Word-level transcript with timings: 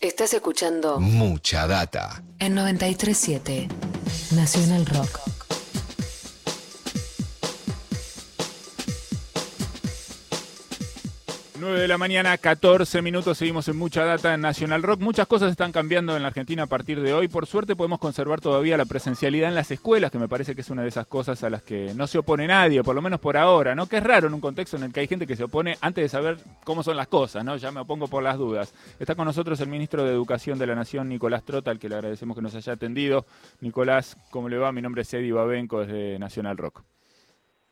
Estás 0.00 0.32
escuchando 0.32 1.00
Mucha 1.00 1.66
data. 1.66 2.22
en 2.38 2.54
937 2.54 3.66
Nacional 4.32 4.86
Rock. 4.86 5.27
9 11.60 11.80
de 11.80 11.88
la 11.88 11.98
mañana, 11.98 12.38
14 12.38 13.02
minutos, 13.02 13.38
seguimos 13.38 13.66
en 13.68 13.76
mucha 13.76 14.04
data 14.04 14.34
en 14.34 14.40
Nacional 14.40 14.82
Rock. 14.82 15.00
Muchas 15.00 15.26
cosas 15.26 15.50
están 15.50 15.72
cambiando 15.72 16.16
en 16.16 16.22
la 16.22 16.28
Argentina 16.28 16.64
a 16.64 16.66
partir 16.66 17.00
de 17.00 17.12
hoy. 17.12 17.26
Por 17.26 17.46
suerte 17.46 17.74
podemos 17.74 17.98
conservar 17.98 18.40
todavía 18.40 18.76
la 18.76 18.84
presencialidad 18.84 19.48
en 19.48 19.54
las 19.54 19.70
escuelas, 19.70 20.12
que 20.12 20.18
me 20.18 20.28
parece 20.28 20.54
que 20.54 20.60
es 20.60 20.70
una 20.70 20.82
de 20.82 20.88
esas 20.88 21.06
cosas 21.06 21.42
a 21.42 21.50
las 21.50 21.62
que 21.62 21.92
no 21.94 22.06
se 22.06 22.18
opone 22.18 22.46
nadie, 22.46 22.82
por 22.84 22.94
lo 22.94 23.02
menos 23.02 23.18
por 23.18 23.36
ahora, 23.36 23.74
¿no? 23.74 23.88
Que 23.88 23.96
es 23.96 24.02
raro 24.04 24.28
en 24.28 24.34
un 24.34 24.40
contexto 24.40 24.76
en 24.76 24.84
el 24.84 24.92
que 24.92 25.00
hay 25.00 25.08
gente 25.08 25.26
que 25.26 25.36
se 25.36 25.44
opone 25.44 25.76
antes 25.80 26.04
de 26.04 26.08
saber 26.08 26.38
cómo 26.64 26.82
son 26.82 26.96
las 26.96 27.08
cosas, 27.08 27.44
¿no? 27.44 27.56
Ya 27.56 27.72
me 27.72 27.80
opongo 27.80 28.08
por 28.08 28.22
las 28.22 28.38
dudas. 28.38 28.72
Está 29.00 29.14
con 29.14 29.24
nosotros 29.24 29.58
el 29.60 29.68
ministro 29.68 30.04
de 30.04 30.12
Educación 30.12 30.58
de 30.58 30.66
la 30.66 30.74
Nación, 30.74 31.08
Nicolás 31.08 31.44
Trota, 31.44 31.70
al 31.70 31.78
que 31.78 31.88
le 31.88 31.96
agradecemos 31.96 32.36
que 32.36 32.42
nos 32.42 32.54
haya 32.54 32.74
atendido. 32.74 33.26
Nicolás, 33.60 34.16
¿cómo 34.30 34.48
le 34.48 34.58
va? 34.58 34.70
Mi 34.70 34.82
nombre 34.82 35.02
es 35.02 35.12
Eddie 35.12 35.32
Babenco, 35.32 35.80
desde 35.80 36.18
Nacional 36.18 36.56
Rock. 36.56 36.82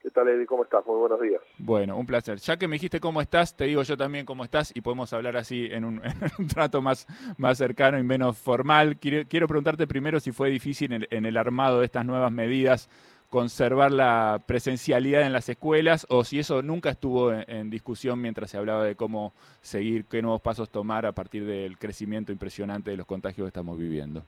¿Qué 0.06 0.12
tal, 0.12 0.28
Eddie? 0.28 0.46
¿Cómo 0.46 0.62
estás? 0.62 0.86
Muy 0.86 1.00
buenos 1.00 1.20
días. 1.20 1.42
Bueno, 1.58 1.96
un 1.96 2.06
placer. 2.06 2.38
Ya 2.38 2.56
que 2.56 2.68
me 2.68 2.76
dijiste 2.76 3.00
cómo 3.00 3.20
estás, 3.20 3.56
te 3.56 3.64
digo 3.64 3.82
yo 3.82 3.96
también 3.96 4.24
cómo 4.24 4.44
estás 4.44 4.70
y 4.72 4.80
podemos 4.80 5.12
hablar 5.12 5.36
así 5.36 5.66
en 5.68 5.84
un, 5.84 6.00
trato 6.54 6.80
más, 6.80 7.08
más 7.38 7.58
cercano 7.58 7.98
y 7.98 8.04
menos 8.04 8.38
formal. 8.38 8.98
Quiero, 8.98 9.26
quiero 9.28 9.48
preguntarte 9.48 9.88
primero 9.88 10.20
si 10.20 10.30
fue 10.30 10.48
difícil 10.48 11.04
en, 11.10 11.26
el 11.26 11.36
armado 11.36 11.80
de 11.80 11.86
estas 11.86 12.06
nuevas 12.06 12.30
medidas 12.30 12.88
conservar 13.30 13.90
la 13.90 14.44
presencialidad 14.46 15.22
en 15.22 15.32
las 15.32 15.48
escuelas 15.48 16.06
o 16.08 16.22
si 16.22 16.38
eso 16.38 16.62
nunca 16.62 16.90
estuvo 16.90 17.32
en 17.32 17.68
discusión 17.68 18.20
mientras 18.20 18.52
se 18.52 18.58
hablaba 18.58 18.84
de 18.84 18.94
cómo 18.94 19.34
seguir, 19.60 20.04
qué 20.04 20.22
nuevos 20.22 20.40
pasos 20.40 20.70
tomar 20.70 21.04
a 21.04 21.10
partir 21.10 21.44
del 21.44 21.78
crecimiento 21.78 22.30
impresionante 22.30 22.92
de 22.92 22.96
los 22.96 23.06
contagios 23.06 23.44
que 23.44 23.48
estamos 23.48 23.76
viviendo. 23.76 24.24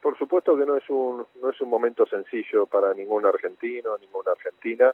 Por 0.00 0.16
supuesto 0.18 0.56
que 0.56 0.66
no 0.66 0.76
es 0.76 0.88
un 0.88 1.26
no 1.40 1.50
es 1.50 1.60
un 1.60 1.68
momento 1.68 2.06
sencillo 2.06 2.66
para 2.66 2.94
ningún 2.94 3.26
argentino, 3.26 3.96
ninguna 3.98 4.32
argentina. 4.32 4.92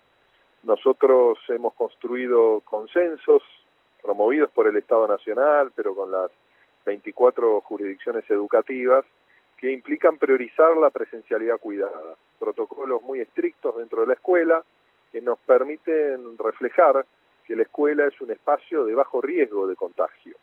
Nosotros 0.62 1.38
hemos 1.48 1.74
construido 1.74 2.60
consensos 2.60 3.42
promovidos 4.02 4.50
por 4.50 4.66
el 4.66 4.76
Estado 4.76 5.06
Nacional, 5.06 5.72
pero 5.74 5.94
con 5.94 6.10
las 6.10 6.30
24 6.84 7.60
jurisdicciones 7.60 8.28
educativas 8.30 9.04
que 9.56 9.72
implican 9.72 10.18
priorizar 10.18 10.76
la 10.76 10.90
presencialidad 10.90 11.58
cuidada, 11.58 12.16
protocolos 12.38 13.02
muy 13.02 13.20
estrictos 13.20 13.76
dentro 13.76 14.02
de 14.02 14.06
la 14.06 14.14
escuela 14.14 14.64
que 15.12 15.20
nos 15.20 15.38
permiten 15.40 16.38
reflejar 16.38 17.04
que 17.44 17.56
la 17.56 17.62
escuela 17.62 18.06
es 18.06 18.20
un 18.20 18.30
espacio 18.30 18.84
de 18.84 18.94
bajo 18.94 19.20
riesgo 19.20 19.66
de 19.66 19.74
contagio. 19.74 20.36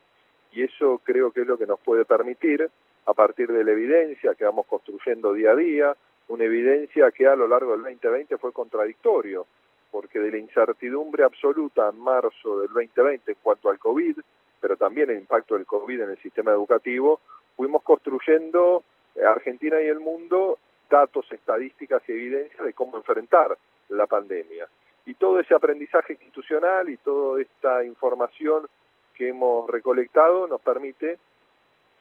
Y 0.51 0.63
eso 0.63 1.01
creo 1.03 1.31
que 1.31 1.41
es 1.41 1.47
lo 1.47 1.57
que 1.57 1.67
nos 1.67 1.79
puede 1.79 2.05
permitir 2.05 2.69
a 3.05 3.13
partir 3.13 3.51
de 3.51 3.63
la 3.63 3.71
evidencia 3.71 4.35
que 4.35 4.45
vamos 4.45 4.65
construyendo 4.65 5.33
día 5.33 5.51
a 5.51 5.55
día, 5.55 5.95
una 6.27 6.43
evidencia 6.43 7.11
que 7.11 7.27
a 7.27 7.35
lo 7.35 7.47
largo 7.47 7.71
del 7.71 7.83
2020 7.83 8.37
fue 8.37 8.51
contradictorio, 8.51 9.45
porque 9.91 10.19
de 10.19 10.31
la 10.31 10.37
incertidumbre 10.37 11.23
absoluta 11.23 11.89
en 11.89 11.99
marzo 11.99 12.59
del 12.59 12.69
2020 12.69 13.31
en 13.31 13.37
cuanto 13.41 13.69
al 13.69 13.79
COVID, 13.79 14.17
pero 14.59 14.75
también 14.75 15.09
el 15.09 15.19
impacto 15.19 15.55
del 15.55 15.65
COVID 15.65 16.01
en 16.01 16.09
el 16.09 16.17
sistema 16.17 16.51
educativo, 16.51 17.21
fuimos 17.55 17.83
construyendo 17.83 18.83
eh, 19.15 19.23
Argentina 19.23 19.81
y 19.81 19.85
el 19.85 19.99
mundo 19.99 20.57
datos, 20.89 21.31
estadísticas 21.31 22.01
y 22.07 22.11
evidencia 22.11 22.63
de 22.63 22.73
cómo 22.73 22.97
enfrentar 22.97 23.57
la 23.89 24.07
pandemia. 24.07 24.67
Y 25.05 25.13
todo 25.13 25.39
ese 25.39 25.53
aprendizaje 25.53 26.13
institucional 26.13 26.89
y 26.89 26.97
toda 26.97 27.41
esta 27.41 27.83
información 27.83 28.67
que 29.13 29.29
hemos 29.29 29.69
recolectado 29.69 30.47
nos 30.47 30.61
permite 30.61 31.19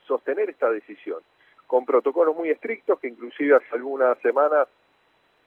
sostener 0.06 0.50
esta 0.50 0.70
decisión, 0.70 1.20
con 1.66 1.84
protocolos 1.84 2.36
muy 2.36 2.50
estrictos 2.50 2.98
que 3.00 3.08
inclusive 3.08 3.56
hace 3.56 3.74
algunas 3.74 4.18
semanas 4.18 4.68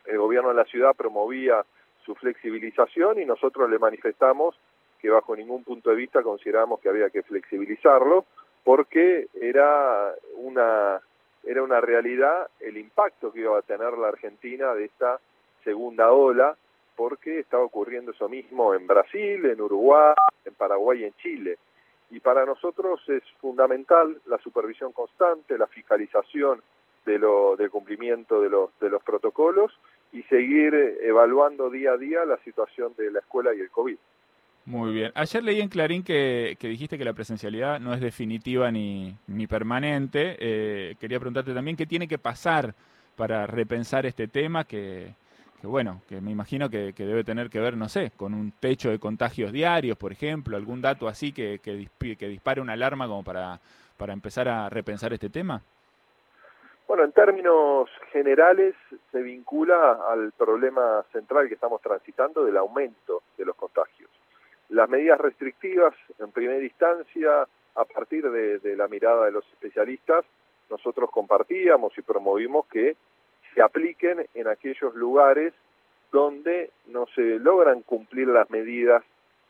el 0.06 0.18
gobierno 0.18 0.50
de 0.50 0.56
la 0.56 0.66
ciudad 0.66 0.96
promovía 0.96 1.66
su 2.06 2.16
flexibilización 2.16 3.22
y 3.22 3.26
nosotros 3.26 3.70
le 3.70 3.80
manifestamos 3.80 4.56
que 5.00 5.10
bajo 5.10 5.36
ningún 5.36 5.64
punto 5.64 5.90
de 5.90 5.96
vista 5.96 6.24
consideramos 6.24 6.80
que 6.80 6.90
había 6.90 7.10
que 7.10 7.24
flexibilizarlo 7.24 8.26
porque 8.64 9.28
era 9.40 10.14
una 10.36 11.02
era 11.44 11.64
una 11.64 11.80
realidad 11.80 12.48
el 12.60 12.78
impacto 12.78 13.32
que 13.32 13.42
iba 13.42 13.58
a 13.58 13.62
tener 13.62 13.98
la 13.98 14.08
Argentina 14.08 14.74
de 14.74 14.86
esta 14.86 15.20
segunda 15.64 16.12
ola 16.12 16.56
porque 16.96 17.40
estaba 17.40 17.64
ocurriendo 17.64 18.12
eso 18.12 18.28
mismo 18.28 18.74
en 18.74 18.88
Brasil, 18.88 19.46
en 19.46 19.62
Uruguay, 19.62 20.16
en 20.46 20.54
Paraguay 20.56 21.02
y 21.02 21.06
en 21.06 21.14
Chile 21.18 21.58
y 22.10 22.20
para 22.20 22.46
nosotros 22.46 23.02
es 23.08 23.24
fundamental 23.40 24.22
la 24.28 24.38
supervisión 24.40 24.92
constante, 24.94 25.58
la 25.58 25.68
fiscalización 25.68 26.62
de 27.06 27.20
lo, 27.20 27.56
del 27.56 27.70
cumplimiento 27.70 28.42
de 28.42 28.50
los, 28.50 28.70
de 28.80 28.90
los 28.90 29.04
protocolos 29.04 29.72
y 30.14 30.24
seguir 30.24 30.74
evaluando 31.02 31.70
día 31.70 31.92
a 31.92 31.98
día 31.98 32.26
la 32.26 32.38
situación 32.40 32.94
de 32.98 33.12
la 33.12 33.20
escuela 33.20 33.54
y 33.54 33.60
el 33.60 33.70
COVID. 33.70 33.98
Muy 34.66 34.94
bien. 34.94 35.12
Ayer 35.16 35.44
leí 35.44 35.62
en 35.62 35.70
Clarín 35.70 36.04
que, 36.04 36.58
dijiste 36.60 36.98
que 36.98 37.06
la 37.06 37.14
presencialidad 37.14 37.80
no 37.80 37.94
es 37.94 38.02
definitiva 38.02 38.70
ni, 38.70 39.16
ni 39.28 39.48
permanente. 39.48 40.36
Eh, 40.40 40.96
quería 41.00 41.20
preguntarte 41.20 41.54
también 41.54 41.78
qué 41.78 41.86
tiene 41.86 42.08
que 42.08 42.18
pasar 42.18 42.76
para 43.16 43.48
repensar 43.48 44.06
este 44.06 44.28
tema 44.28 44.66
que, 44.66 45.14
bueno, 45.70 46.02
que 46.08 46.22
me 46.22 46.32
imagino 46.32 46.70
que, 46.70 46.94
que, 46.94 47.06
debe 47.06 47.24
tener 47.24 47.50
que 47.50 47.60
ver, 47.60 47.76
no 47.78 47.90
sé, 47.90 48.12
con 48.16 48.34
un 48.34 48.52
techo 48.52 48.90
de 48.90 49.00
contagios 49.00 49.52
diarios, 49.52 49.98
por 49.98 50.12
ejemplo, 50.12 50.58
algún 50.58 50.82
dato 50.82 51.08
así 51.08 51.32
que, 51.32 51.60
que, 51.60 51.88
que 52.16 52.28
dispare 52.28 52.62
una 52.62 52.74
alarma 52.74 53.08
como 53.08 53.24
para, 53.24 53.60
para 53.98 54.14
empezar 54.14 54.48
a 54.48 54.70
repensar 54.70 55.14
este 55.14 55.30
tema. 55.30 55.62
Bueno, 56.88 57.04
en 57.04 57.12
términos 57.12 57.90
generales 58.12 58.76
se 59.12 59.22
vincula 59.22 60.00
al 60.10 60.32
problema 60.32 61.04
central 61.12 61.48
que 61.48 61.56
estamos 61.56 61.82
transitando 61.82 62.46
del 62.46 62.56
aumento 62.58 63.24
de 63.38 63.46
los 63.46 63.56
contagios. 63.56 64.10
Las 64.70 64.90
medidas 64.90 65.20
restrictivas, 65.20 65.94
en 66.20 66.32
primera 66.32 66.64
instancia, 66.64 67.48
a 67.76 67.86
partir 67.86 68.30
de 68.30 68.76
la 68.76 68.88
mirada 68.88 69.26
de 69.26 69.32
los 69.32 69.46
especialistas, 69.54 70.26
nosotros 70.70 71.10
compartíamos 71.12 71.98
y 71.98 72.02
promovimos 72.02 72.66
que 72.68 72.96
se 73.58 73.64
apliquen 73.64 74.24
en 74.36 74.48
aquellos 74.48 74.94
lugares 74.94 75.52
donde 76.12 76.70
no 76.90 77.08
se 77.16 77.40
logran 77.40 77.82
cumplir 77.82 78.28
las 78.28 78.48
medidas 78.52 79.04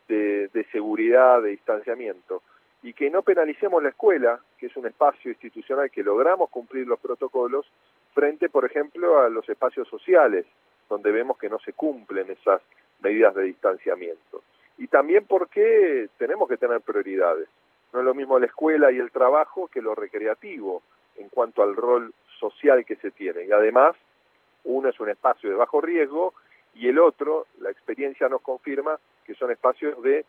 de, 0.08 0.48
de, 0.48 0.64
seguridad, 0.72 1.42
de 1.42 1.50
distanciamiento, 1.50 2.42
y 2.84 2.94
que 2.94 3.10
no 3.10 3.22
penalicemos 3.22 3.84
la 3.84 3.90
escuela, 3.90 4.40
que 4.58 4.68
es 4.68 4.78
un 4.78 4.88
espacio 4.88 5.30
institucional 5.30 5.92
que 5.92 6.04
logramos 6.04 6.50
cumplir 6.50 6.88
los 6.88 7.02
protocolos, 7.02 7.66
frente, 8.14 8.48
por 8.48 8.64
ejemplo, 8.64 9.20
a 9.20 9.28
los 9.28 9.48
espacios 9.50 9.90
sociales, 9.90 10.46
donde 10.88 11.12
vemos 11.12 11.38
que 11.38 11.50
no 11.50 11.60
se 11.60 11.74
cumplen 11.74 12.32
esas 12.32 12.62
medidas 13.02 13.36
de 13.36 13.44
distanciamiento. 13.44 14.42
Y 14.78 14.88
también 14.88 15.26
porque 15.28 16.08
tenemos 16.18 16.48
que 16.48 16.56
tener 16.56 16.80
prioridades. 16.80 17.50
No 17.92 18.00
es 18.00 18.06
lo 18.06 18.14
mismo 18.14 18.40
la 18.40 18.46
escuela 18.46 18.90
y 18.90 19.00
el 19.00 19.12
trabajo 19.12 19.68
que 19.68 19.82
lo 19.82 19.96
recreativo 19.96 20.82
en 21.18 21.28
cuanto 21.28 21.62
al 21.62 21.76
rol 21.76 22.14
social 22.40 22.86
que 22.86 22.96
se 22.98 23.12
tiene. 23.12 23.46
Y 23.46 23.52
además, 23.52 23.96
uno 24.64 24.90
es 24.90 25.00
un 25.00 25.10
espacio 25.10 25.50
de 25.50 25.56
bajo 25.56 25.82
riesgo 25.82 26.34
y 26.76 26.88
el 26.88 27.00
otro, 27.00 27.48
la 27.60 27.72
experiencia 27.72 28.30
nos 28.30 28.42
confirma 28.42 29.00
que 29.26 29.34
son 29.36 29.52
espacios 29.52 30.02
de 30.04 30.26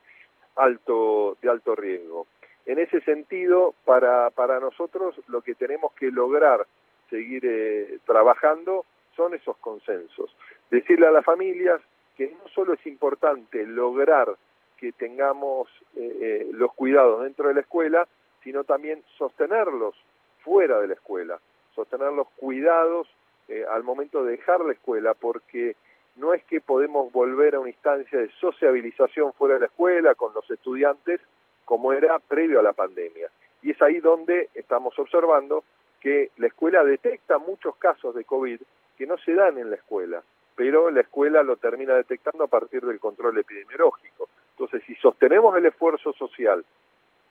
alto, 0.57 1.37
de 1.41 1.51
alto 1.51 1.75
riesgo. 1.75 2.27
En 2.67 2.79
ese 2.79 3.01
sentido, 3.01 3.75
para, 3.85 4.31
para 4.31 4.61
nosotros 4.61 5.15
lo 5.29 5.43
que 5.43 5.55
tenemos 5.55 5.93
que 5.95 6.11
lograr 6.11 6.67
seguir 7.09 7.43
eh, 7.45 7.99
trabajando 8.05 8.85
son 9.17 9.35
esos 9.35 9.57
consensos. 9.59 10.35
Decirle 10.71 11.07
a 11.07 11.11
las 11.11 11.25
familias 11.25 11.81
que 12.17 12.31
no 12.31 12.49
solo 12.55 12.75
es 12.75 12.87
importante 12.87 13.65
lograr 13.67 14.37
que 14.77 14.93
tengamos 14.93 15.69
eh, 15.97 16.19
eh, 16.21 16.49
los 16.53 16.73
cuidados 16.75 17.23
dentro 17.23 17.49
de 17.49 17.55
la 17.55 17.61
escuela, 17.61 18.07
sino 18.43 18.65
también 18.65 19.03
sostenerlos 19.17 19.95
fuera 20.41 20.81
de 20.81 20.89
la 20.89 20.95
escuela, 20.95 21.39
sostener 21.79 22.13
los 22.13 22.29
cuidados 22.31 23.07
eh, 23.47 23.65
al 23.71 23.85
momento 23.85 24.25
de 24.25 24.33
dejar 24.33 24.61
la 24.63 24.73
escuela, 24.73 25.15
porque 25.15 25.77
no 26.17 26.35
es 26.35 26.43
que 26.45 26.61
podemos 26.61 27.13
volver 27.13 27.55
a 27.55 27.61
una 27.61 27.71
instancia 27.71 28.19
de 28.19 28.31
sociabilización 28.41 29.33
fuera 29.35 29.55
de 29.55 29.61
la 29.61 29.67
escuela 29.67 30.17
con 30.17 30.35
los 30.35 30.51
estudiantes 30.51 31.21
como 31.65 31.93
era 31.93 32.19
previo 32.19 32.59
a 32.59 32.65
la 32.65 32.73
pandemia. 32.73 33.31
Y 33.63 33.71
es 33.71 33.81
ahí 33.81 34.01
donde 34.01 34.49
estamos 34.55 34.99
observando 34.99 35.63
que 36.01 36.33
la 36.39 36.49
escuela 36.49 36.83
detecta 36.83 37.39
muchos 37.39 37.77
casos 37.77 38.13
de 38.17 38.25
COVID 38.25 38.61
que 38.97 39.07
no 39.07 39.17
se 39.19 39.35
dan 39.35 39.59
en 39.59 39.71
la 39.71 39.77
escuela, 39.77 40.21
pero 40.57 40.91
la 40.91 41.03
escuela 41.03 41.45
lo 41.45 41.59
termina 41.59 41.95
detectando 41.95 42.43
a 42.43 42.49
partir 42.49 42.85
del 42.85 42.99
control 42.99 43.39
epidemiológico. 43.39 44.29
Entonces, 44.51 44.83
si 44.85 44.97
sostenemos 44.97 45.57
el 45.57 45.67
esfuerzo 45.67 46.13
social 46.15 46.65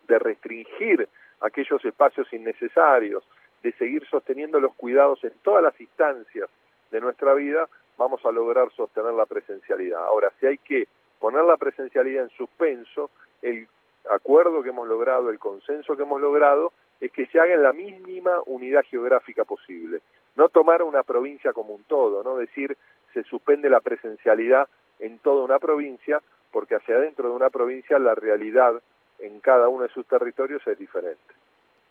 de 0.08 0.20
restringir 0.20 1.10
aquellos 1.42 1.84
espacios 1.84 2.32
innecesarios, 2.32 3.26
de 3.68 3.74
seguir 3.74 4.08
sosteniendo 4.08 4.62
los 4.62 4.74
cuidados 4.76 5.22
en 5.26 5.34
todas 5.44 5.62
las 5.62 5.78
instancias 5.82 6.50
de 6.90 7.02
nuestra 7.02 7.34
vida, 7.34 7.68
vamos 7.98 8.26
a 8.26 8.32
lograr 8.32 8.72
sostener 8.72 9.14
la 9.14 9.26
presencialidad. 9.26 10.06
Ahora, 10.06 10.32
si 10.40 10.46
hay 10.46 10.58
que 10.58 10.88
poner 11.20 11.44
la 11.44 11.58
presencialidad 11.58 12.24
en 12.24 12.30
suspenso, 12.30 13.10
el 13.42 13.68
acuerdo 14.10 14.64
que 14.64 14.70
hemos 14.70 14.88
logrado, 14.88 15.30
el 15.30 15.38
consenso 15.38 15.98
que 15.98 16.04
hemos 16.04 16.22
logrado, 16.22 16.72
es 17.02 17.12
que 17.12 17.26
se 17.26 17.42
haga 17.42 17.56
en 17.56 17.64
la 17.64 17.74
mínima 17.74 18.40
unidad 18.46 18.86
geográfica 18.86 19.44
posible. 19.44 20.00
No 20.38 20.48
tomar 20.48 20.82
una 20.82 21.04
provincia 21.04 21.52
como 21.52 21.74
un 21.74 21.84
todo, 21.84 22.24
no 22.24 22.38
decir 22.38 22.78
se 23.14 23.24
suspende 23.24 23.70
la 23.70 23.82
presencialidad 23.82 24.70
en 25.00 25.20
toda 25.20 25.44
una 25.44 25.60
provincia, 25.60 26.22
porque 26.54 26.76
hacia 26.76 26.96
adentro 26.96 27.28
de 27.28 27.36
una 27.36 27.50
provincia 27.50 28.00
la 28.00 28.16
realidad 28.16 28.82
en 29.20 29.42
cada 29.42 29.68
uno 29.68 29.84
de 29.84 29.90
sus 29.90 30.06
territorios 30.08 30.66
es 30.66 30.80
diferente. 30.80 31.34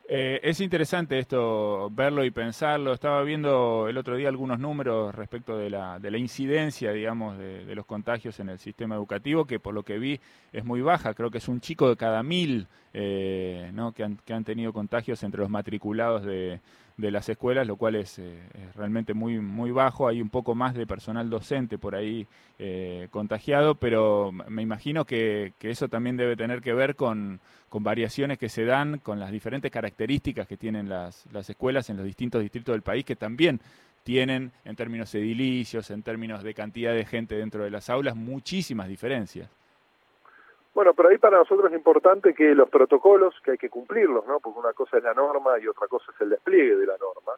Eh, 0.09 0.39
es 0.45 0.61
interesante 0.61 1.19
esto, 1.19 1.91
verlo 1.91 2.25
y 2.25 2.31
pensarlo. 2.31 2.93
Estaba 2.93 3.23
viendo 3.25 3.89
el 3.89 3.99
otro 3.99 4.17
día 4.17 4.29
algunos 4.29 4.61
números 4.61 5.13
respecto 5.13 5.59
de 5.59 5.69
la, 5.69 5.99
de 5.99 6.13
la 6.13 6.19
incidencia, 6.19 6.93
digamos, 6.93 7.37
de, 7.39 7.75
los 7.75 7.87
contagios 7.87 8.39
en 8.39 8.49
el 8.49 8.61
sistema 8.61 8.95
educativo, 8.95 9.47
que 9.47 9.59
por 9.59 9.75
lo 9.75 9.83
que 9.83 9.99
vi 9.99 10.21
es 10.53 10.65
muy 10.65 10.81
baja. 10.81 11.13
Creo 11.15 11.31
que 11.31 11.39
es 11.39 11.49
un 11.49 11.61
chico 11.61 11.89
de 11.89 11.97
cada 11.97 12.23
mil 12.23 12.69
eh, 12.99 13.71
¿no? 13.75 13.93
que, 13.93 14.05
han, 14.05 14.17
que 14.25 14.33
han 14.33 14.43
tenido 14.43 14.73
contagios 14.73 15.23
entre 15.23 15.41
los 15.41 15.51
matriculados 15.51 16.25
de, 16.25 16.61
de 16.97 17.11
las 17.11 17.29
escuelas, 17.29 17.67
lo 17.67 17.77
cual 17.77 17.97
es, 17.97 18.19
eh, 18.19 18.41
realmente 18.75 19.13
muy, 19.13 19.39
muy 19.39 19.71
bajo. 19.71 20.09
Hay 20.09 20.23
un 20.23 20.31
poco 20.31 20.55
más 20.55 20.75
de 20.75 20.87
personal 20.87 21.29
docente 21.29 21.77
por 21.77 21.95
ahí 21.95 22.27
eh, 22.59 23.09
contagiado, 23.11 23.75
pero 23.75 24.33
me 24.33 24.63
imagino 24.63 25.05
que, 25.05 25.53
eso 25.61 25.89
también 25.89 26.17
debe 26.17 26.37
tener 26.37 26.63
que 26.63 26.73
ver 26.73 26.97
con, 26.97 27.41
variaciones 27.79 28.39
que 28.39 28.49
se 28.49 28.65
dan, 28.65 29.01
con 29.01 29.21
las 29.21 29.31
diferentes 29.31 29.71
características 29.71 30.47
que 30.47 30.57
tienen 30.57 30.89
las, 30.89 31.27
las 31.31 31.51
escuelas 31.51 31.91
en 31.91 31.99
los 31.99 32.07
distintos 32.07 32.41
distritos 32.41 32.73
del 32.73 32.81
país, 32.81 33.05
que 33.05 33.17
también 33.17 33.61
tienen 34.05 34.53
en 34.65 34.77
términos 34.77 35.15
edilicios, 35.15 35.91
en 35.91 36.03
términos 36.03 36.43
de 36.43 36.55
cantidad 36.55 36.95
de 36.95 37.05
gente 37.05 37.35
dentro 37.35 37.63
de 37.63 37.71
las 37.71 37.91
aulas, 37.91 38.17
muchísimas 38.17 38.89
diferencias. 38.89 39.51
Bueno, 40.77 40.93
pero 40.93 41.09
ahí 41.09 41.17
para 41.17 41.39
nosotros 41.39 41.73
es 41.73 41.79
importante 41.79 42.35
que 42.35 42.55
los 42.55 42.69
protocolos, 42.69 43.35
que 43.43 43.53
hay 43.53 43.57
que 43.57 43.71
cumplirlos, 43.71 44.27
¿no? 44.27 44.41
Porque 44.41 44.59
una 44.59 44.75
cosa 44.75 44.99
es 44.99 45.05
la 45.05 45.15
norma 45.15 45.59
y 45.59 45.67
otra 45.67 45.89
cosa 45.89 46.13
es 46.15 46.21
el 46.21 46.29
despliegue 46.29 46.77
de 46.77 46.85
la 46.85 46.99
norma, 46.99 47.33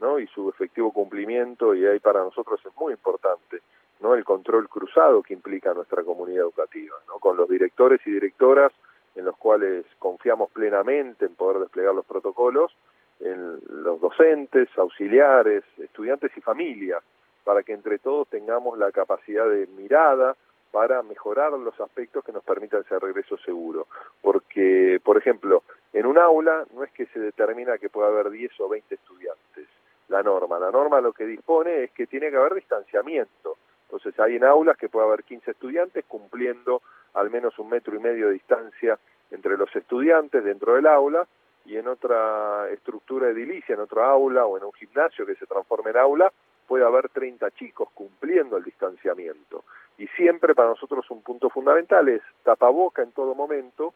¿no? 0.00 0.18
Y 0.18 0.26
su 0.26 0.48
efectivo 0.48 0.92
cumplimiento, 0.92 1.72
y 1.76 1.86
ahí 1.86 2.00
para 2.00 2.24
nosotros 2.24 2.60
es 2.66 2.74
muy 2.74 2.92
importante, 2.92 3.60
¿no? 4.00 4.16
El 4.16 4.24
control 4.24 4.68
cruzado 4.68 5.22
que 5.22 5.34
implica 5.34 5.72
nuestra 5.72 6.02
comunidad 6.02 6.46
educativa, 6.46 6.96
¿no? 7.06 7.20
Con 7.20 7.36
los 7.36 7.48
directores 7.48 8.00
y 8.06 8.10
directoras 8.10 8.72
en 9.14 9.24
los 9.24 9.36
cuales 9.36 9.86
confiamos 10.00 10.50
plenamente 10.50 11.26
en 11.26 11.36
poder 11.36 11.60
desplegar 11.60 11.94
los 11.94 12.04
protocolos, 12.04 12.76
en 13.20 13.60
los 13.84 14.00
docentes, 14.00 14.68
auxiliares, 14.76 15.62
estudiantes 15.78 16.36
y 16.36 16.40
familias, 16.40 17.04
para 17.44 17.62
que 17.62 17.72
entre 17.72 18.00
todos 18.00 18.26
tengamos 18.30 18.76
la 18.78 18.90
capacidad 18.90 19.48
de 19.48 19.68
mirada, 19.68 20.34
para 20.74 21.04
mejorar 21.04 21.52
los 21.52 21.80
aspectos 21.80 22.24
que 22.24 22.32
nos 22.32 22.42
permitan 22.42 22.80
ese 22.80 22.98
regreso 22.98 23.36
seguro. 23.38 23.86
Porque, 24.20 25.00
por 25.04 25.16
ejemplo, 25.16 25.62
en 25.92 26.04
un 26.04 26.18
aula 26.18 26.66
no 26.74 26.82
es 26.82 26.90
que 26.90 27.06
se 27.06 27.20
determina 27.20 27.78
que 27.78 27.88
pueda 27.88 28.08
haber 28.08 28.28
10 28.28 28.58
o 28.58 28.68
20 28.68 28.92
estudiantes, 28.92 29.68
la 30.08 30.24
norma. 30.24 30.58
La 30.58 30.72
norma 30.72 31.00
lo 31.00 31.12
que 31.12 31.26
dispone 31.26 31.84
es 31.84 31.92
que 31.92 32.08
tiene 32.08 32.28
que 32.28 32.38
haber 32.38 32.54
distanciamiento. 32.54 33.56
Entonces 33.84 34.18
hay 34.18 34.34
en 34.34 34.42
aulas 34.42 34.76
que 34.76 34.88
puede 34.88 35.06
haber 35.06 35.22
15 35.22 35.52
estudiantes 35.52 36.04
cumpliendo 36.08 36.82
al 37.12 37.30
menos 37.30 37.56
un 37.60 37.68
metro 37.68 37.94
y 37.94 38.00
medio 38.00 38.26
de 38.26 38.32
distancia 38.32 38.98
entre 39.30 39.56
los 39.56 39.74
estudiantes 39.76 40.42
dentro 40.42 40.74
del 40.74 40.88
aula 40.88 41.24
y 41.66 41.76
en 41.76 41.86
otra 41.86 42.68
estructura 42.70 43.28
edilicia, 43.28 43.76
en 43.76 43.80
otra 43.80 44.10
aula 44.10 44.44
o 44.44 44.58
en 44.58 44.64
un 44.64 44.72
gimnasio 44.72 45.24
que 45.24 45.36
se 45.36 45.46
transforme 45.46 45.92
en 45.92 45.98
aula, 45.98 46.32
puede 46.66 46.84
haber 46.84 47.08
30 47.10 47.50
chicos 47.52 47.88
cumpliendo 47.94 48.56
el 48.56 48.64
distanciamiento. 48.64 49.64
Y 49.98 50.06
siempre 50.08 50.54
para 50.54 50.70
nosotros 50.70 51.08
un 51.10 51.22
punto 51.22 51.50
fundamental 51.50 52.08
es 52.08 52.22
tapaboca 52.42 53.02
en 53.02 53.12
todo 53.12 53.34
momento 53.34 53.94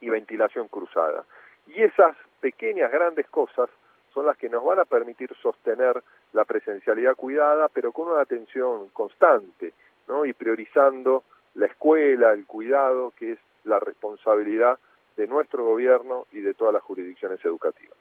y 0.00 0.08
ventilación 0.08 0.68
cruzada. 0.68 1.24
Y 1.66 1.82
esas 1.82 2.16
pequeñas, 2.40 2.90
grandes 2.90 3.28
cosas 3.28 3.68
son 4.14 4.26
las 4.26 4.36
que 4.38 4.48
nos 4.48 4.64
van 4.64 4.78
a 4.78 4.84
permitir 4.84 5.30
sostener 5.42 6.02
la 6.32 6.44
presencialidad 6.44 7.14
cuidada, 7.14 7.68
pero 7.68 7.92
con 7.92 8.08
una 8.08 8.22
atención 8.22 8.88
constante, 8.88 9.74
¿no? 10.08 10.24
Y 10.24 10.32
priorizando 10.32 11.24
la 11.54 11.66
escuela, 11.66 12.32
el 12.32 12.46
cuidado, 12.46 13.12
que 13.16 13.32
es 13.32 13.38
la 13.64 13.78
responsabilidad 13.78 14.78
de 15.16 15.26
nuestro 15.26 15.64
gobierno 15.64 16.26
y 16.32 16.40
de 16.40 16.54
todas 16.54 16.72
las 16.72 16.82
jurisdicciones 16.82 17.44
educativas. 17.44 17.96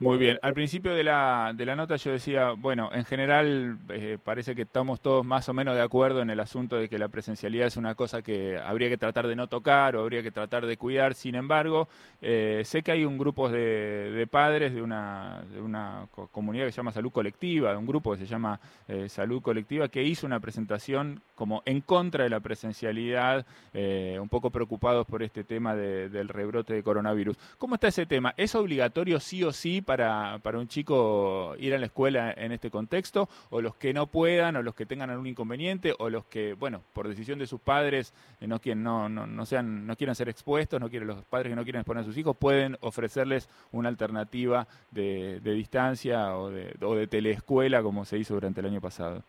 Muy 0.00 0.16
bien. 0.16 0.38
Al 0.40 0.54
principio 0.54 0.94
de 0.94 1.04
la, 1.04 1.52
de 1.54 1.66
la 1.66 1.76
nota 1.76 1.96
yo 1.96 2.10
decía, 2.10 2.52
bueno, 2.52 2.88
en 2.90 3.04
general 3.04 3.76
eh, 3.90 4.16
parece 4.24 4.54
que 4.54 4.62
estamos 4.62 5.02
todos 5.02 5.26
más 5.26 5.46
o 5.50 5.52
menos 5.52 5.74
de 5.74 5.82
acuerdo 5.82 6.22
en 6.22 6.30
el 6.30 6.40
asunto 6.40 6.76
de 6.76 6.88
que 6.88 6.98
la 6.98 7.08
presencialidad 7.08 7.66
es 7.66 7.76
una 7.76 7.94
cosa 7.94 8.22
que 8.22 8.56
habría 8.56 8.88
que 8.88 8.96
tratar 8.96 9.26
de 9.26 9.36
no 9.36 9.46
tocar 9.48 9.96
o 9.96 10.00
habría 10.00 10.22
que 10.22 10.30
tratar 10.30 10.64
de 10.64 10.78
cuidar. 10.78 11.12
Sin 11.12 11.34
embargo, 11.34 11.86
eh, 12.22 12.62
sé 12.64 12.82
que 12.82 12.92
hay 12.92 13.04
un 13.04 13.18
grupo 13.18 13.50
de, 13.50 14.10
de 14.10 14.26
padres 14.26 14.72
de 14.72 14.80
una, 14.80 15.44
de 15.52 15.60
una 15.60 16.06
comunidad 16.32 16.64
que 16.64 16.72
se 16.72 16.78
llama 16.78 16.92
Salud 16.92 17.12
Colectiva, 17.12 17.76
un 17.76 17.86
grupo 17.86 18.12
que 18.12 18.20
se 18.20 18.26
llama 18.26 18.58
eh, 18.88 19.06
Salud 19.10 19.42
Colectiva, 19.42 19.88
que 19.88 20.02
hizo 20.02 20.26
una 20.26 20.40
presentación 20.40 21.20
como 21.34 21.62
en 21.66 21.82
contra 21.82 22.24
de 22.24 22.30
la 22.30 22.40
presencialidad, 22.40 23.46
un 23.72 24.28
poco 24.28 24.50
preocupados 24.50 25.06
por 25.06 25.22
este 25.22 25.42
tema 25.42 25.74
del 25.74 26.28
rebrote 26.28 26.74
de 26.74 26.82
coronavirus. 26.82 27.36
¿Cómo 27.56 27.76
está 27.76 27.88
ese 27.88 28.04
tema? 28.04 28.34
¿Es 28.36 28.54
obligatorio 28.54 29.18
sí 29.20 29.42
o 29.42 29.50
sí? 29.52 29.80
Para, 29.90 30.38
para 30.40 30.56
un 30.56 30.68
chico 30.68 31.56
ir 31.58 31.74
a 31.74 31.78
la 31.78 31.86
escuela 31.86 32.32
en 32.36 32.52
este 32.52 32.70
contexto, 32.70 33.28
o 33.50 33.60
los 33.60 33.74
que 33.74 33.92
no 33.92 34.06
puedan, 34.06 34.54
o 34.54 34.62
los 34.62 34.76
que 34.76 34.86
tengan 34.86 35.10
algún 35.10 35.26
inconveniente, 35.26 35.96
o 35.98 36.08
los 36.08 36.24
que, 36.26 36.54
bueno, 36.54 36.80
por 36.92 37.08
decisión 37.08 37.40
de 37.40 37.48
sus 37.48 37.60
padres 37.60 38.14
eh, 38.40 38.46
no, 38.46 38.60
quieren, 38.60 38.84
no, 38.84 39.08
no, 39.08 39.26
no, 39.26 39.46
sean, 39.46 39.88
no 39.88 39.96
quieran 39.96 40.14
ser 40.14 40.28
expuestos, 40.28 40.80
no 40.80 40.88
quieren, 40.88 41.08
los 41.08 41.24
padres 41.24 41.50
que 41.50 41.56
no 41.56 41.64
quieren 41.64 41.80
exponer 41.80 42.02
a 42.02 42.06
sus 42.06 42.16
hijos, 42.16 42.36
pueden 42.36 42.76
ofrecerles 42.82 43.48
una 43.72 43.88
alternativa 43.88 44.68
de, 44.92 45.40
de 45.40 45.52
distancia 45.54 46.36
o 46.36 46.50
de, 46.50 46.72
o 46.82 46.94
de 46.94 47.08
teleescuela 47.08 47.82
como 47.82 48.04
se 48.04 48.16
hizo 48.16 48.34
durante 48.34 48.60
el 48.60 48.66
año 48.66 48.80
pasado. 48.80 49.24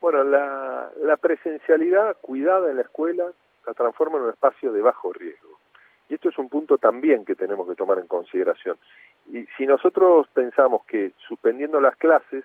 Bueno, 0.00 0.22
la, 0.22 0.92
la 1.02 1.16
presencialidad 1.16 2.18
cuidada 2.20 2.70
en 2.70 2.76
la 2.76 2.82
escuela 2.82 3.24
la 3.66 3.74
transforma 3.74 4.18
en 4.18 4.24
un 4.26 4.30
espacio 4.30 4.70
de 4.70 4.80
bajo 4.80 5.12
riesgo. 5.12 5.53
Y 6.08 6.14
esto 6.14 6.28
es 6.28 6.38
un 6.38 6.48
punto 6.48 6.78
también 6.78 7.24
que 7.24 7.34
tenemos 7.34 7.68
que 7.68 7.74
tomar 7.74 7.98
en 7.98 8.06
consideración. 8.06 8.76
Y 9.32 9.46
si 9.56 9.66
nosotros 9.66 10.28
pensamos 10.34 10.84
que 10.84 11.12
suspendiendo 11.26 11.80
las 11.80 11.96
clases 11.96 12.44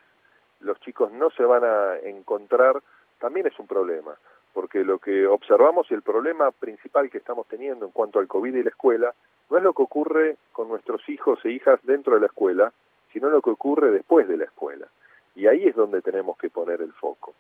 los 0.61 0.79
chicos 0.81 1.11
no 1.11 1.29
se 1.31 1.43
van 1.43 1.63
a 1.63 1.97
encontrar, 2.03 2.81
también 3.19 3.47
es 3.47 3.57
un 3.59 3.67
problema, 3.67 4.15
porque 4.53 4.83
lo 4.83 4.99
que 4.99 5.25
observamos 5.27 5.89
y 5.89 5.93
el 5.93 6.01
problema 6.01 6.51
principal 6.51 7.09
que 7.09 7.17
estamos 7.17 7.47
teniendo 7.47 7.85
en 7.85 7.91
cuanto 7.91 8.19
al 8.19 8.27
COVID 8.27 8.55
y 8.55 8.63
la 8.63 8.69
escuela 8.69 9.13
no 9.49 9.57
es 9.57 9.63
lo 9.63 9.73
que 9.73 9.83
ocurre 9.83 10.37
con 10.51 10.67
nuestros 10.67 11.07
hijos 11.09 11.39
e 11.43 11.51
hijas 11.51 11.79
dentro 11.83 12.15
de 12.15 12.21
la 12.21 12.27
escuela, 12.27 12.71
sino 13.11 13.29
lo 13.29 13.41
que 13.41 13.49
ocurre 13.49 13.91
después 13.91 14.27
de 14.27 14.37
la 14.37 14.45
escuela. 14.45 14.87
Y 15.35 15.47
ahí 15.47 15.67
es 15.67 15.75
donde 15.75 16.01
tenemos 16.01 16.37
que 16.37 16.49
poner 16.49 16.81
el 16.81 16.93
foco. 16.93 17.33